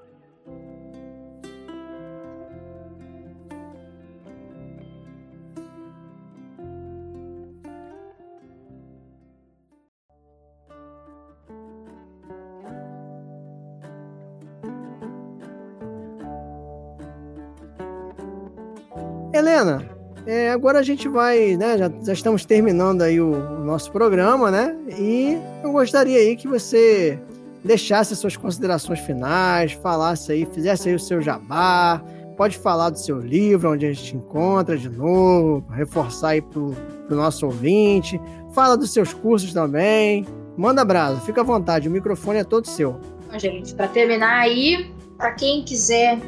[19.54, 19.88] Helena,
[20.26, 21.78] é, agora a gente vai, né?
[21.78, 24.76] Já, já estamos terminando aí o, o, nosso programa, né?
[24.98, 27.20] E eu gostaria aí que você
[27.62, 32.02] deixasse as suas considerações finais, falasse aí, fizesse aí o seu jabá,
[32.36, 36.74] pode falar do seu livro, onde a gente encontra de novo, reforçar aí pro,
[37.06, 38.20] pro nosso ouvinte,
[38.52, 40.26] fala dos seus cursos também,
[40.56, 43.00] manda abraço, fica à vontade, o microfone é todo seu.
[43.38, 46.18] Gente, para terminar aí, para quem quiser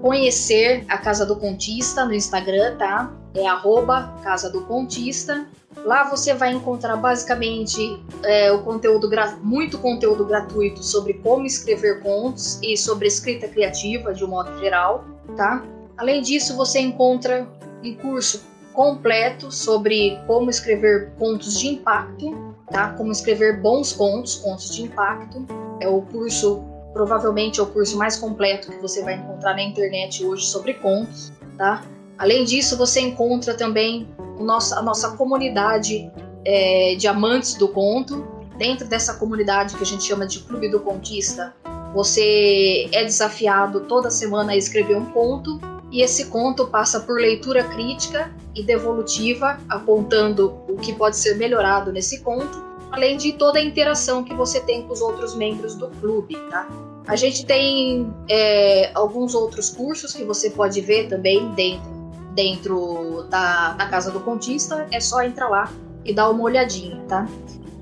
[0.00, 3.12] conhecer a Casa do Contista no Instagram, tá?
[3.34, 5.46] É arroba Casa do Contista.
[5.84, 9.08] Lá você vai encontrar basicamente é, o conteúdo
[9.42, 15.04] muito conteúdo gratuito sobre como escrever contos e sobre escrita criativa de um modo geral,
[15.36, 15.62] tá?
[15.96, 17.46] Além disso, você encontra
[17.84, 22.92] um curso completo sobre como escrever contos de impacto, tá?
[22.92, 25.44] Como escrever bons contos, contos de impacto.
[25.80, 26.64] É o curso
[26.98, 31.32] provavelmente é o curso mais completo que você vai encontrar na internet hoje sobre contos,
[31.56, 31.84] tá?
[32.18, 34.08] Além disso, você encontra também
[34.40, 36.10] nosso, a nossa comunidade
[36.44, 38.26] é, de amantes do conto.
[38.56, 41.54] Dentro dessa comunidade que a gente chama de Clube do Contista,
[41.94, 45.60] você é desafiado toda semana a escrever um conto
[45.92, 51.92] e esse conto passa por leitura crítica e devolutiva, apontando o que pode ser melhorado
[51.92, 55.88] nesse conto além de toda a interação que você tem com os outros membros do
[55.88, 56.66] clube, tá?
[57.08, 61.90] A gente tem é, alguns outros cursos que você pode ver também dentro,
[62.34, 64.86] dentro da, da Casa do Contista.
[64.92, 65.72] É só entrar lá
[66.04, 67.26] e dar uma olhadinha, tá?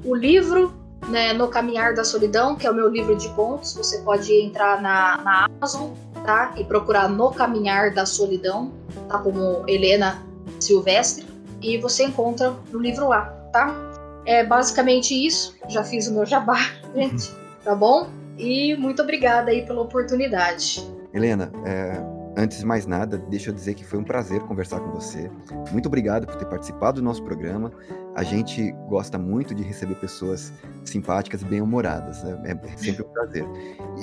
[0.05, 0.73] O livro
[1.09, 4.81] né, No Caminhar da Solidão, que é o meu livro de contos, você pode entrar
[4.81, 5.91] na, na Amazon
[6.25, 6.55] tá?
[6.57, 8.71] e procurar No Caminhar da Solidão,
[9.09, 9.19] tá?
[9.19, 10.23] Como Helena
[10.61, 11.27] Silvestre,
[11.61, 13.75] e você encontra o livro lá, tá?
[14.25, 15.57] É basicamente isso.
[15.69, 16.59] Já fiz o meu jabá,
[16.95, 17.33] gente,
[17.65, 18.09] tá bom?
[18.39, 20.81] E muito obrigada aí pela oportunidade.
[21.13, 24.91] Helena, é, antes de mais nada, deixa eu dizer que foi um prazer conversar com
[24.91, 25.31] você.
[25.73, 27.73] Muito obrigado por ter participado do nosso programa.
[28.15, 30.53] A gente gosta muito de receber pessoas
[30.85, 32.23] simpáticas e bem-humoradas.
[32.23, 32.59] Né?
[32.63, 33.45] É sempre um prazer.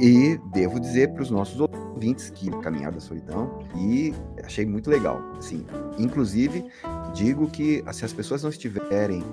[0.01, 4.13] E devo dizer para os nossos ouvintes que Caminhar da Solidão e
[4.43, 5.21] achei muito legal.
[5.37, 5.65] Assim,
[5.97, 6.65] inclusive,
[7.13, 9.23] digo que se as pessoas não estiverem,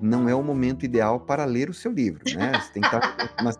[0.00, 2.22] não é o momento ideal para ler o seu livro.
[2.34, 2.52] Né?
[2.60, 3.52] Você tem que estar numa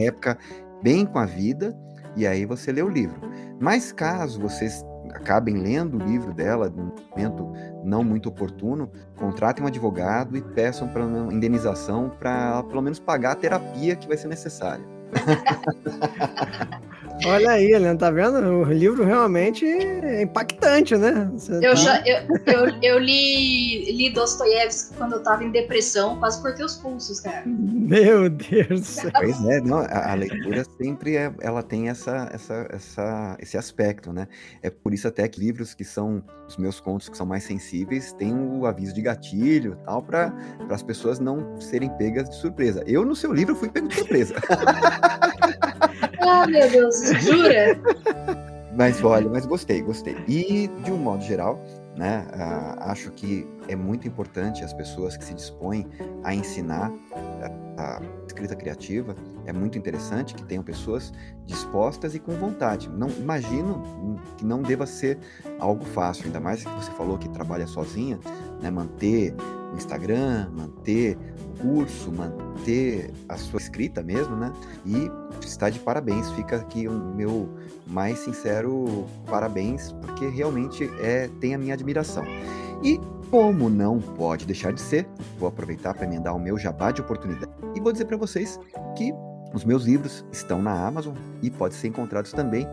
[0.00, 0.36] época
[0.82, 1.76] bem com a vida
[2.16, 3.20] e aí você lê o livro.
[3.60, 7.52] Mas caso vocês acabem lendo o livro dela num momento
[7.84, 13.32] não muito oportuno, contratem um advogado e peçam para uma indenização para pelo menos pagar
[13.32, 14.84] a terapia que vai ser necessária.
[17.26, 18.38] Olha aí, Helena, tá vendo?
[18.38, 21.30] O livro realmente é impactante, né?
[21.32, 21.74] Você eu tá...
[21.74, 26.76] já eu, eu, eu, li, li Dostoiévski quando eu tava em depressão, quase cortei os
[26.76, 27.42] pulsos, cara.
[27.46, 29.10] Meu Deus do céu.
[29.14, 34.12] Pois é, não, a, a, leitura sempre é, ela tem essa, essa, essa, esse aspecto,
[34.12, 34.26] né?
[34.62, 38.12] É por isso até que livros que são os meus contos que são mais sensíveis
[38.12, 40.34] têm o aviso de gatilho tal, para
[40.70, 42.82] as pessoas não serem pegas de surpresa.
[42.86, 44.34] Eu, no seu livro, fui pego de surpresa.
[46.20, 47.78] ah, meu Deus, jura?
[48.76, 50.16] Mas olha, mas gostei, gostei.
[50.26, 51.62] E de um modo geral,
[51.96, 55.86] né, uh, acho que é muito importante as pessoas que se dispõem
[56.24, 56.92] a ensinar
[57.76, 59.14] a, a, escrita criativa.
[59.46, 61.12] É muito interessante que tenham pessoas
[61.46, 62.88] dispostas e com vontade.
[62.88, 65.18] Não imagino que não deva ser
[65.60, 68.18] algo fácil, ainda mais que você falou que trabalha sozinha,
[68.60, 69.34] né, manter
[69.72, 71.16] o Instagram, manter
[71.60, 74.52] curso, manter a sua escrita mesmo, né?
[74.84, 75.10] E
[75.44, 76.30] está de parabéns.
[76.32, 77.48] Fica aqui o meu
[77.86, 82.24] mais sincero parabéns, porque realmente é tem a minha admiração.
[82.82, 83.00] E
[83.30, 85.06] como não pode deixar de ser,
[85.38, 88.60] vou aproveitar para emendar o meu jabá de oportunidade e vou dizer para vocês
[88.96, 89.12] que
[89.52, 92.66] os meus livros estão na Amazon e podem ser encontrados também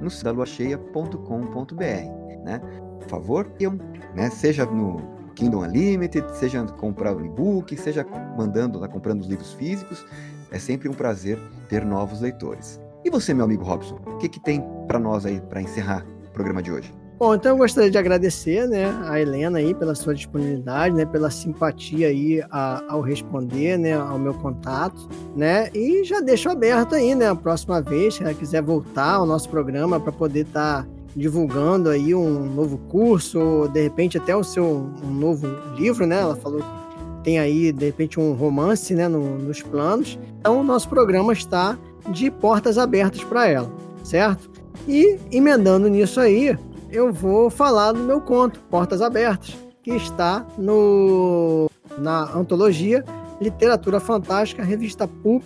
[0.00, 2.60] no cidaluacheia.com.br, né?
[3.00, 3.72] Por favor, eu,
[4.14, 8.06] né, seja no Kindle Unlimited, seja comprar o e-book, seja
[8.36, 10.04] mandando, comprando os livros físicos,
[10.50, 12.80] é sempre um prazer ter novos leitores.
[13.04, 16.30] E você, meu amigo Robson, o que, que tem para nós aí para encerrar o
[16.32, 16.92] programa de hoje?
[17.20, 21.30] Bom, então eu gostaria de agradecer, né, a Helena aí pela sua disponibilidade, né, pela
[21.30, 25.06] simpatia aí a, ao responder, né, ao meu contato,
[25.36, 29.26] né, e já deixo aberto aí, né, a próxima vez, se ela quiser voltar ao
[29.26, 34.44] nosso programa para poder estar tá divulgando aí um novo curso, de repente até o
[34.44, 35.46] seu um novo
[35.76, 36.20] livro, né?
[36.20, 40.18] Ela falou que tem aí de repente um romance, né, no, nos planos.
[40.38, 41.78] Então o nosso programa está
[42.10, 43.70] de portas abertas para ela,
[44.02, 44.50] certo?
[44.88, 46.56] E emendando nisso aí,
[46.90, 53.04] eu vou falar do meu conto Portas Abertas, que está no na antologia
[53.40, 55.44] Literatura Fantástica, revista Pulp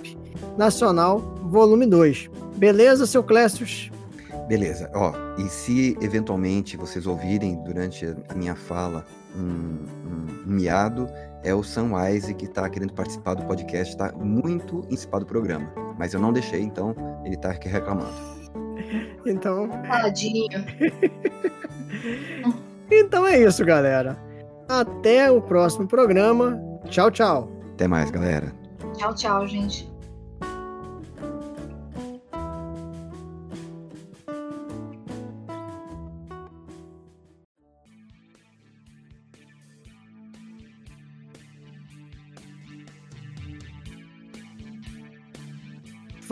[0.57, 2.31] Nacional, volume 2.
[2.57, 3.67] Beleza, seu Clécio?
[4.49, 11.09] Beleza, ó, e se eventualmente vocês ouvirem durante a minha fala um, um, um miado,
[11.43, 15.27] é o Sam Wise que está querendo participar do podcast, está muito em cima do
[15.27, 18.15] programa, mas eu não deixei, então ele está aqui reclamando.
[19.27, 19.71] Então.
[19.89, 20.47] Tadinho.
[22.91, 24.19] então é isso, galera.
[24.69, 26.61] Até o próximo programa.
[26.91, 27.49] Tchau, tchau.
[27.73, 28.53] Até mais, galera.
[28.95, 29.91] Tchau, tchau, gente.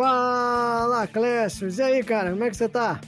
[0.03, 1.68] Fala, Clécio.
[1.70, 3.00] E aí, cara, como é que você tá?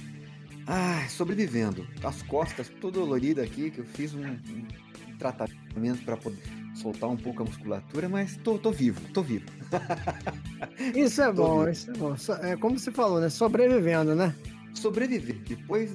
[0.64, 1.84] Ah, sobrevivendo.
[2.04, 6.38] As costas toda dolorida aqui, que eu fiz um, um tratamento para poder
[6.72, 9.46] soltar um pouco a musculatura, mas tô, tô vivo, tô vivo.
[10.94, 11.70] isso é bom, vivo.
[11.72, 12.14] isso é bom.
[12.44, 13.28] É como você falou, né?
[13.28, 14.32] Sobrevivendo, né?
[14.72, 15.38] Sobreviver.
[15.48, 15.90] Depois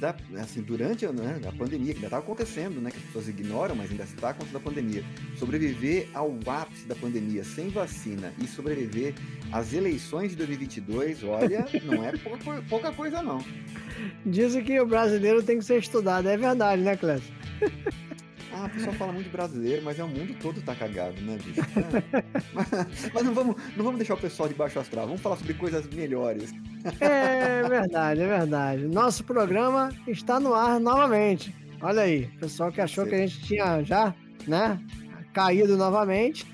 [0.00, 3.76] da, assim, durante né, a pandemia, que ainda está acontecendo, né, que as pessoas ignoram,
[3.76, 5.04] mas ainda está acontecendo a pandemia,
[5.38, 9.14] sobreviver ao ápice da pandemia sem vacina e sobreviver
[9.52, 13.44] às eleições de 2022, olha, não é pouca, pouca coisa não.
[14.24, 17.32] Dizem que o brasileiro tem que ser estudado, é verdade, né, Clécio?
[18.60, 21.38] Ah, o pessoal fala muito de brasileiro, mas é o mundo todo tá cagado, né,
[21.42, 21.60] bicho?
[21.60, 22.22] É.
[22.52, 22.68] mas,
[23.14, 25.86] mas não, vamos, não vamos deixar o pessoal de baixo astral, vamos falar sobre coisas
[25.88, 26.52] melhores.
[27.00, 28.86] É verdade, é verdade.
[28.86, 31.54] Nosso programa está no ar novamente.
[31.80, 34.14] Olha aí, pessoal que achou que a gente tinha já,
[34.46, 34.78] né,
[35.32, 36.46] caído novamente.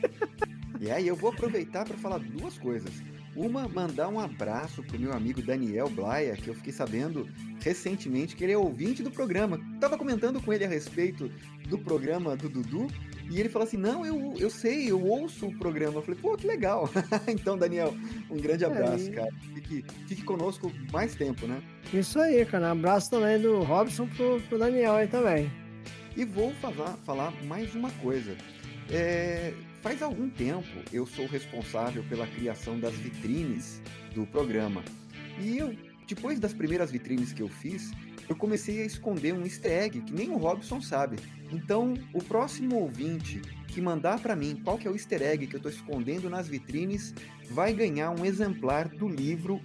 [0.81, 2.93] E aí eu vou aproveitar para falar duas coisas.
[3.37, 7.29] Uma, mandar um abraço pro meu amigo Daniel Blaia, que eu fiquei sabendo
[7.61, 9.61] recentemente que ele é ouvinte do programa.
[9.79, 11.31] Tava comentando com ele a respeito
[11.69, 12.89] do programa do Dudu,
[13.31, 15.97] e ele falou assim: Não, eu, eu sei, eu ouço o programa.
[15.97, 16.89] Eu falei, pô, que legal.
[17.29, 17.95] então, Daniel,
[18.31, 19.31] um grande abraço, cara.
[19.55, 21.61] Fique, fique conosco mais tempo, né?
[21.93, 22.69] Isso aí, cara.
[22.69, 25.51] Um abraço também do Robson pro, pro Daniel aí também.
[26.17, 28.35] E vou falar, falar mais uma coisa.
[28.91, 29.53] É,
[29.83, 33.81] Faz algum tempo eu sou responsável pela criação das vitrines
[34.15, 34.83] do programa.
[35.41, 37.93] E eu, depois das primeiras vitrines que eu fiz,
[38.29, 41.17] eu comecei a esconder um easter egg que nem o Robson sabe.
[41.53, 45.55] Então, o próximo ouvinte que mandar para mim qual que é o easter egg que
[45.55, 47.15] eu estou escondendo nas vitrines
[47.51, 49.61] vai ganhar um exemplar do livro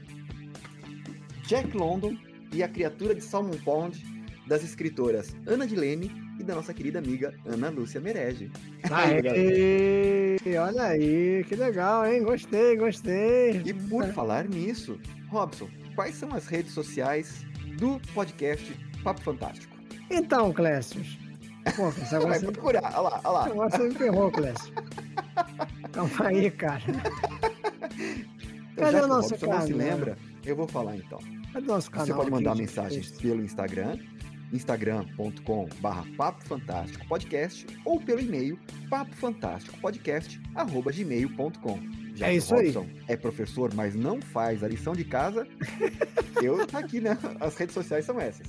[1.47, 2.15] Jack London
[2.53, 4.03] e a Criatura de Salmon Pond
[4.47, 8.51] das escritoras Ana Dilene e da nossa querida amiga Ana Lúcia Merege.
[8.89, 12.23] Aê, olha aí, que legal, hein?
[12.23, 13.61] Gostei, gostei.
[13.63, 17.45] E por falar nisso, Robson, quais são as redes sociais
[17.77, 19.77] do podcast Papo Fantástico?
[20.09, 21.17] Então, Clécius.
[21.75, 22.51] Pô, você vai você...
[22.51, 23.45] procurar, olha lá, olha lá.
[23.45, 24.73] Agora você me ferrou, Clécio.
[25.91, 26.81] Calma aí, cara.
[28.73, 29.59] Então, Cadê o nosso canal?
[29.59, 31.19] não se lembra, eu vou falar então.
[31.53, 32.07] Cadê o nosso canal?
[32.07, 33.97] Você pode mandar mensagens pelo Instagram
[34.51, 41.79] instagram.com barra Papo Fantástico Podcast ou pelo e-mail papofantásticopodcast.gmail.com.
[42.15, 43.01] Já é isso Robson aí.
[43.07, 45.47] é professor, mas não faz a lição de casa,
[46.41, 47.17] eu tá aqui, né?
[47.39, 48.47] As redes sociais são essas.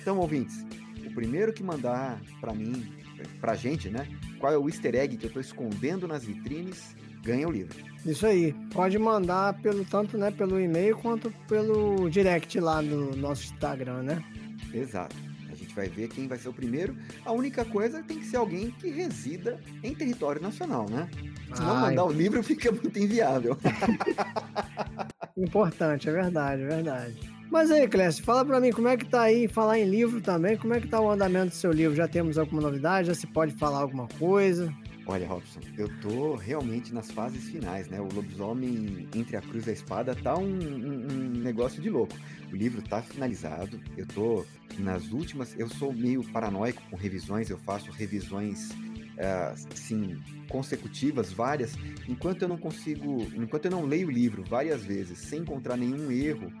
[0.00, 0.66] Então, ouvintes,
[1.06, 2.92] o primeiro que mandar para mim,
[3.40, 4.08] pra gente, né?
[4.38, 7.76] Qual é o easter egg que eu tô escondendo nas vitrines, ganha o livro.
[8.04, 8.52] Isso aí.
[8.72, 14.22] Pode mandar pelo tanto, né, pelo e-mail quanto pelo direct lá no nosso Instagram, né?
[14.74, 15.33] Exato
[15.74, 16.96] gente vai ver quem vai ser o primeiro.
[17.24, 21.08] A única coisa tem que ser alguém que resida em território nacional, né?
[21.52, 23.56] Se não mandar o livro, fica muito inviável.
[25.36, 27.34] Importante, é verdade, é verdade.
[27.50, 30.56] Mas aí, Clécio, fala para mim como é que tá aí, falar em livro também,
[30.56, 31.94] como é que tá o andamento do seu livro?
[31.94, 33.08] Já temos alguma novidade?
[33.08, 34.72] Já se pode falar alguma coisa?
[35.06, 38.00] Olha, Robson, eu tô realmente nas fases finais, né?
[38.00, 42.16] O lobisomem entre a cruz e a espada tá um, um, um negócio de louco.
[42.50, 44.46] O livro tá finalizado, eu tô
[44.78, 45.54] nas últimas.
[45.58, 48.70] Eu sou meio paranoico com revisões, eu faço revisões
[49.72, 51.74] assim, consecutivas, várias,
[52.08, 56.10] enquanto eu não consigo, enquanto eu não leio o livro várias vezes sem encontrar nenhum
[56.10, 56.52] erro,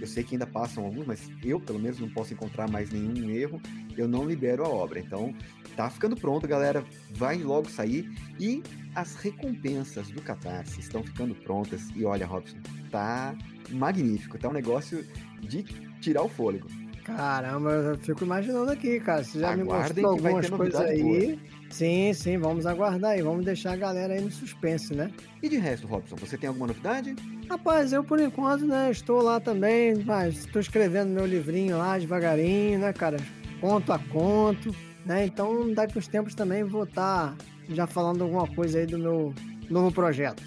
[0.00, 3.30] eu sei que ainda passam alguns, mas eu pelo menos não posso encontrar mais nenhum
[3.30, 3.60] erro,
[3.96, 4.98] eu não libero a obra.
[4.98, 5.34] Então,
[5.76, 8.62] tá ficando pronto, galera, vai logo sair e
[8.94, 12.58] as recompensas do Catarse estão ficando prontas e olha, Robson,
[12.90, 13.36] tá
[13.70, 15.04] magnífico, tá um negócio
[15.40, 15.62] de
[16.00, 16.68] tirar o fôlego.
[17.04, 19.24] Caramba, eu fico imaginando aqui, cara.
[19.24, 21.02] Você já Aguardem me mostrou algumas coisas aí.
[21.02, 21.57] Boa.
[21.70, 23.22] Sim, sim, vamos aguardar aí.
[23.22, 25.10] Vamos deixar a galera aí no suspense, né?
[25.42, 27.14] E de resto, Robson, você tem alguma novidade?
[27.48, 32.78] Rapaz, eu por enquanto, né, estou lá também, mas estou escrevendo meu livrinho lá devagarinho,
[32.78, 33.18] né, cara?
[33.60, 35.26] Conto a conto, né?
[35.26, 39.34] Então, daqui uns tempos também vou estar tá já falando alguma coisa aí do meu
[39.68, 40.42] novo projeto.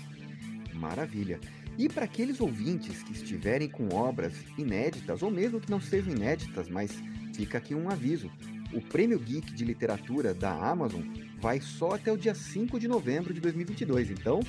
[0.74, 1.40] Maravilha.
[1.78, 6.70] E para aqueles ouvintes que estiverem com obras inéditas, ou mesmo que não sejam inéditas,
[6.70, 6.92] mas
[7.34, 8.30] fica aqui um aviso:
[8.74, 11.02] o Prêmio Geek de Literatura da Amazon
[11.40, 14.12] vai só até o dia 5 de novembro de 2022.
[14.12, 14.40] Então,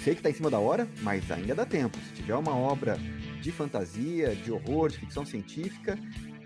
[0.00, 1.98] sei que está em cima da hora, mas ainda dá tempo.
[1.98, 2.98] Se tiver uma obra
[3.40, 5.98] de fantasia, de horror, de ficção científica,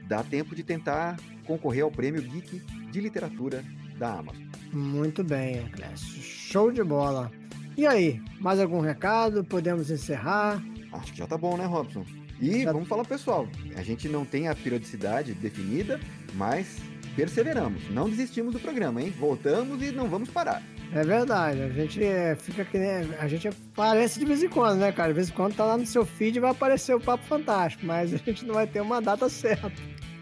[0.07, 1.16] dá tempo de tentar
[1.47, 2.61] concorrer ao Prêmio Geek
[2.91, 3.64] de Literatura
[3.99, 4.43] da Amazon.
[4.72, 6.22] Muito bem, Clécio.
[6.22, 7.31] Show de bola.
[7.76, 9.45] E aí, mais algum recado?
[9.45, 10.62] Podemos encerrar?
[10.93, 12.05] Acho que já tá bom, né, Robson?
[12.41, 12.72] E já...
[12.72, 16.01] vamos falar, pessoal, a gente não tem a periodicidade definida,
[16.35, 16.79] mas
[17.19, 19.12] perseveramos, não desistimos do programa, hein?
[19.19, 20.62] Voltamos e não vamos parar.
[20.93, 23.12] É verdade, a gente é, fica que nem.
[23.19, 25.09] A gente aparece de vez em quando, né, cara?
[25.09, 27.85] De vez em quando tá lá no seu feed e vai aparecer o Papo Fantástico,
[27.85, 29.73] mas a gente não vai ter uma data certa.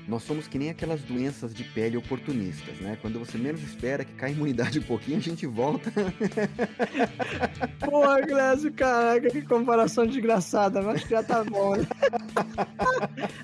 [0.08, 2.96] Nós somos que nem aquelas doenças de pele oportunistas, né?
[3.02, 5.92] Quando você menos espera que cai a imunidade um pouquinho, a gente volta.
[7.80, 11.86] Porra, Glécio, caraca, que comparação desgraçada, mas já tá bom, né?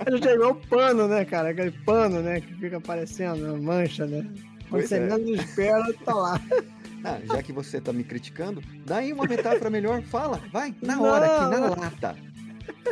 [0.05, 1.51] A gente é igual pano, né, cara?
[1.51, 4.27] Aquele pano, né, que fica aparecendo, mancha, né?
[4.69, 5.01] Quando você é.
[5.01, 6.41] menos espera, tá lá.
[7.05, 11.01] Ah, já que você tá me criticando, dá aí uma metáfora melhor, fala, vai, na
[11.01, 12.17] hora, não, aqui, na lata.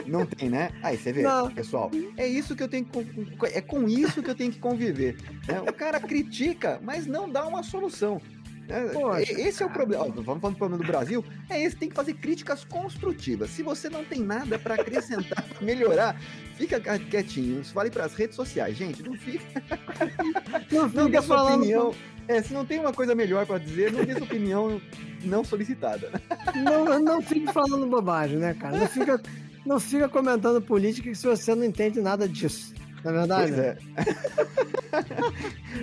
[0.06, 0.70] Não tem, né?
[0.82, 1.50] Aí você vê, não.
[1.50, 2.98] pessoal, é isso que eu tenho que,
[3.46, 5.16] é com isso que eu tenho que conviver.
[5.46, 5.60] Né?
[5.60, 8.20] O cara critica, mas não dá uma solução.
[8.70, 8.88] Né?
[8.92, 10.04] Poxa, esse é o problema.
[10.04, 11.24] vamos falar do problema do Brasil.
[11.48, 13.50] É esse, tem que fazer críticas construtivas.
[13.50, 16.20] Se você não tem nada para acrescentar, para melhorar,
[16.56, 17.64] fica quietinho.
[17.64, 19.02] Fale para as redes sociais, gente.
[19.02, 19.44] Não fica.
[20.70, 21.94] Não, fica não dê sua opinião.
[22.28, 24.80] É, se não tem uma coisa melhor para dizer, não dê sua opinião
[25.24, 26.10] não solicitada.
[26.54, 28.78] Não, não fique falando bobagem, né, cara?
[28.78, 29.20] Não fica,
[29.64, 32.74] não fica comentando política se você não entende nada disso.
[33.04, 33.52] Na é verdade?
[33.52, 33.76] Pois é.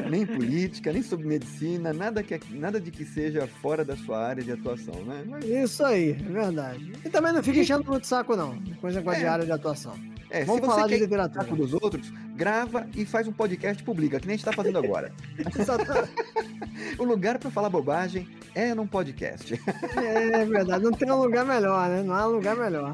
[0.10, 4.44] nem política, nem sobre medicina, nada, que, nada de que seja fora da sua área
[4.44, 5.24] de atuação, né?
[5.26, 5.46] Mas...
[5.46, 6.94] Isso aí, é verdade.
[7.04, 9.22] E também não fica enchendo muito saco, não, com esse negócio é.
[9.22, 9.94] de área de atuação.
[10.30, 11.44] É, Vamos se falar de literatura.
[11.44, 14.54] Saco dos outros, grava e faz um podcast e publica, que nem a gente está
[14.54, 15.12] fazendo agora.
[17.00, 19.60] o lugar para falar bobagem é num podcast.
[19.96, 22.04] é verdade, não tem um lugar melhor, né?
[22.04, 22.94] Não há lugar melhor.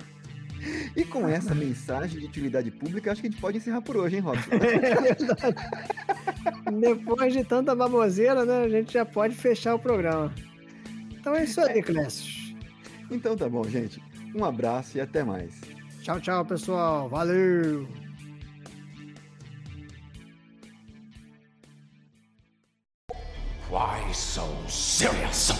[0.95, 4.16] E com essa mensagem de utilidade pública, acho que a gente pode encerrar por hoje,
[4.16, 4.51] hein, Robson?
[6.66, 10.34] É Depois de tanta baboseira, né, a gente já pode fechar o programa.
[11.11, 12.57] Então é isso aí, Clécio.
[13.09, 14.01] Então tá bom, gente.
[14.36, 15.61] Um abraço e até mais.
[16.01, 17.07] Tchau, tchau, pessoal.
[17.07, 17.88] Valeu!
[23.70, 25.51] Why so serious?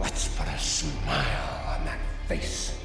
[0.00, 1.18] Let's put a smile
[1.66, 1.98] on that
[2.28, 2.77] face.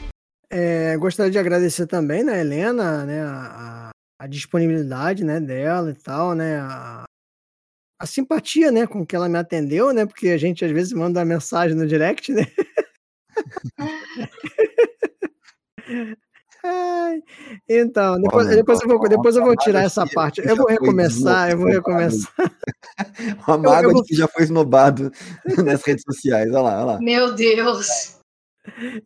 [0.56, 3.90] É, gostaria de agradecer também, né, Helena, né, a,
[4.20, 7.06] a disponibilidade, né, dela e tal, né, a,
[8.00, 11.20] a, simpatia, né, com que ela me atendeu, né, porque a gente às vezes manda
[11.20, 12.46] uma mensagem no direct, né.
[16.66, 17.22] Ai,
[17.68, 20.40] então, depois, depois, eu vou, depois eu vou tirar essa parte.
[20.48, 22.32] Eu vou recomeçar, eu vou recomeçar.
[23.46, 25.12] Uma mágoa de que já foi esnobado
[25.66, 26.50] nas redes sociais.
[26.52, 27.02] Olha lá, olha lá.
[27.02, 28.23] Meu Deus.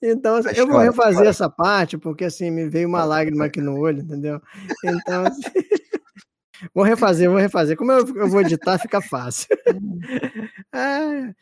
[0.01, 3.79] Então, assim, eu vou refazer essa parte, porque assim, me veio uma lágrima aqui no
[3.79, 4.41] olho, entendeu?
[4.83, 5.41] Então, assim,
[6.73, 7.75] vou refazer, vou refazer.
[7.75, 9.47] Como eu, eu vou editar, fica fácil.
[10.73, 11.33] ah.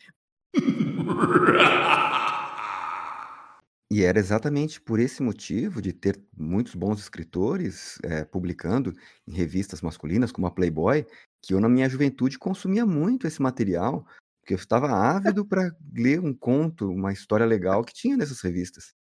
[3.91, 8.93] E era exatamente por esse motivo de ter muitos bons escritores é, publicando
[9.27, 11.05] em revistas masculinas, como a Playboy,
[11.41, 14.05] que eu, na minha juventude, consumia muito esse material,
[14.45, 18.93] porque eu estava ávido para ler um conto, uma história legal que tinha nessas revistas.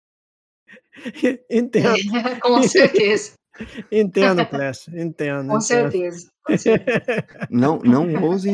[1.51, 1.93] Entendo.
[2.41, 3.33] Com certeza.
[3.91, 5.47] Entendo, Clécio, entendo.
[5.47, 6.27] Com certeza.
[6.43, 7.25] Com certeza.
[7.49, 8.49] Não, não ouse.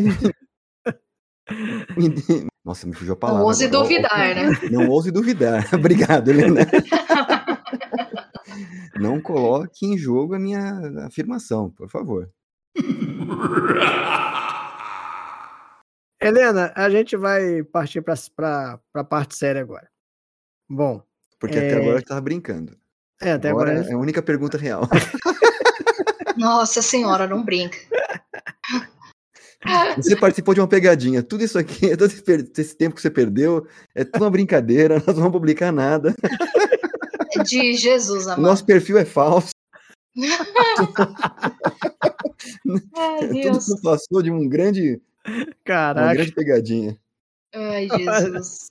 [2.63, 3.41] Nossa, me fugiu a palavra.
[3.41, 4.51] Não ouse duvidar, né?
[4.69, 5.67] Não ouse duvidar.
[5.73, 6.67] Obrigado, Helena.
[8.99, 12.29] Não coloque em jogo a minha afirmação, por favor.
[16.21, 19.89] Helena, a gente vai partir para a parte séria agora.
[20.69, 21.01] Bom.
[21.39, 21.67] Porque é...
[21.67, 22.77] até agora você estava brincando.
[23.19, 23.71] É, até agora.
[23.71, 24.87] agora é a única pergunta real.
[26.37, 27.77] Nossa senhora, não brinca.
[29.95, 31.21] Você participou de uma pegadinha.
[31.21, 32.11] Tudo isso aqui, todo
[32.57, 34.95] esse tempo que você perdeu, é tudo uma brincadeira.
[34.95, 36.15] Nós não vamos publicar nada.
[37.45, 38.41] De Jesus, amado.
[38.41, 39.51] Nosso perfil é falso.
[42.97, 43.67] Ai, Deus.
[43.67, 44.99] Tudo passou de um grande
[45.63, 46.05] Caraca.
[46.05, 46.99] Uma grande pegadinha.
[47.53, 48.69] Ai, Jesus.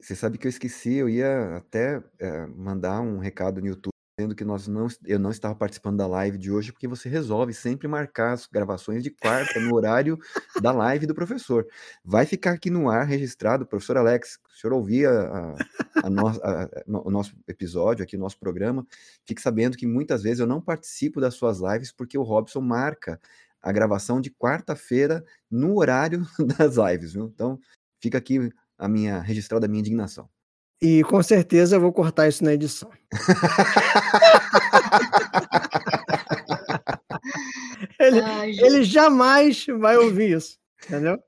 [0.00, 4.34] Você sabe que eu esqueci, eu ia até é, mandar um recado no YouTube dizendo
[4.34, 7.86] que nós não, eu não estava participando da live de hoje, porque você resolve sempre
[7.86, 10.18] marcar as gravações de quarta no horário
[10.60, 11.64] da live do professor.
[12.04, 15.54] Vai ficar aqui no ar registrado, professor Alex, o senhor ouvir a,
[16.02, 18.84] a, no, a, o nosso episódio aqui, o nosso programa,
[19.24, 23.20] fique sabendo que muitas vezes eu não participo das suas lives porque o Robson marca
[23.62, 26.26] a gravação de quarta-feira no horário
[26.58, 27.26] das lives, viu?
[27.26, 27.60] Então,
[28.02, 30.28] fica aqui a minha registrada a minha indignação.
[30.80, 32.90] E com certeza eu vou cortar isso na edição.
[37.98, 41.18] ele, Ai, ele jamais vai ouvir isso, entendeu?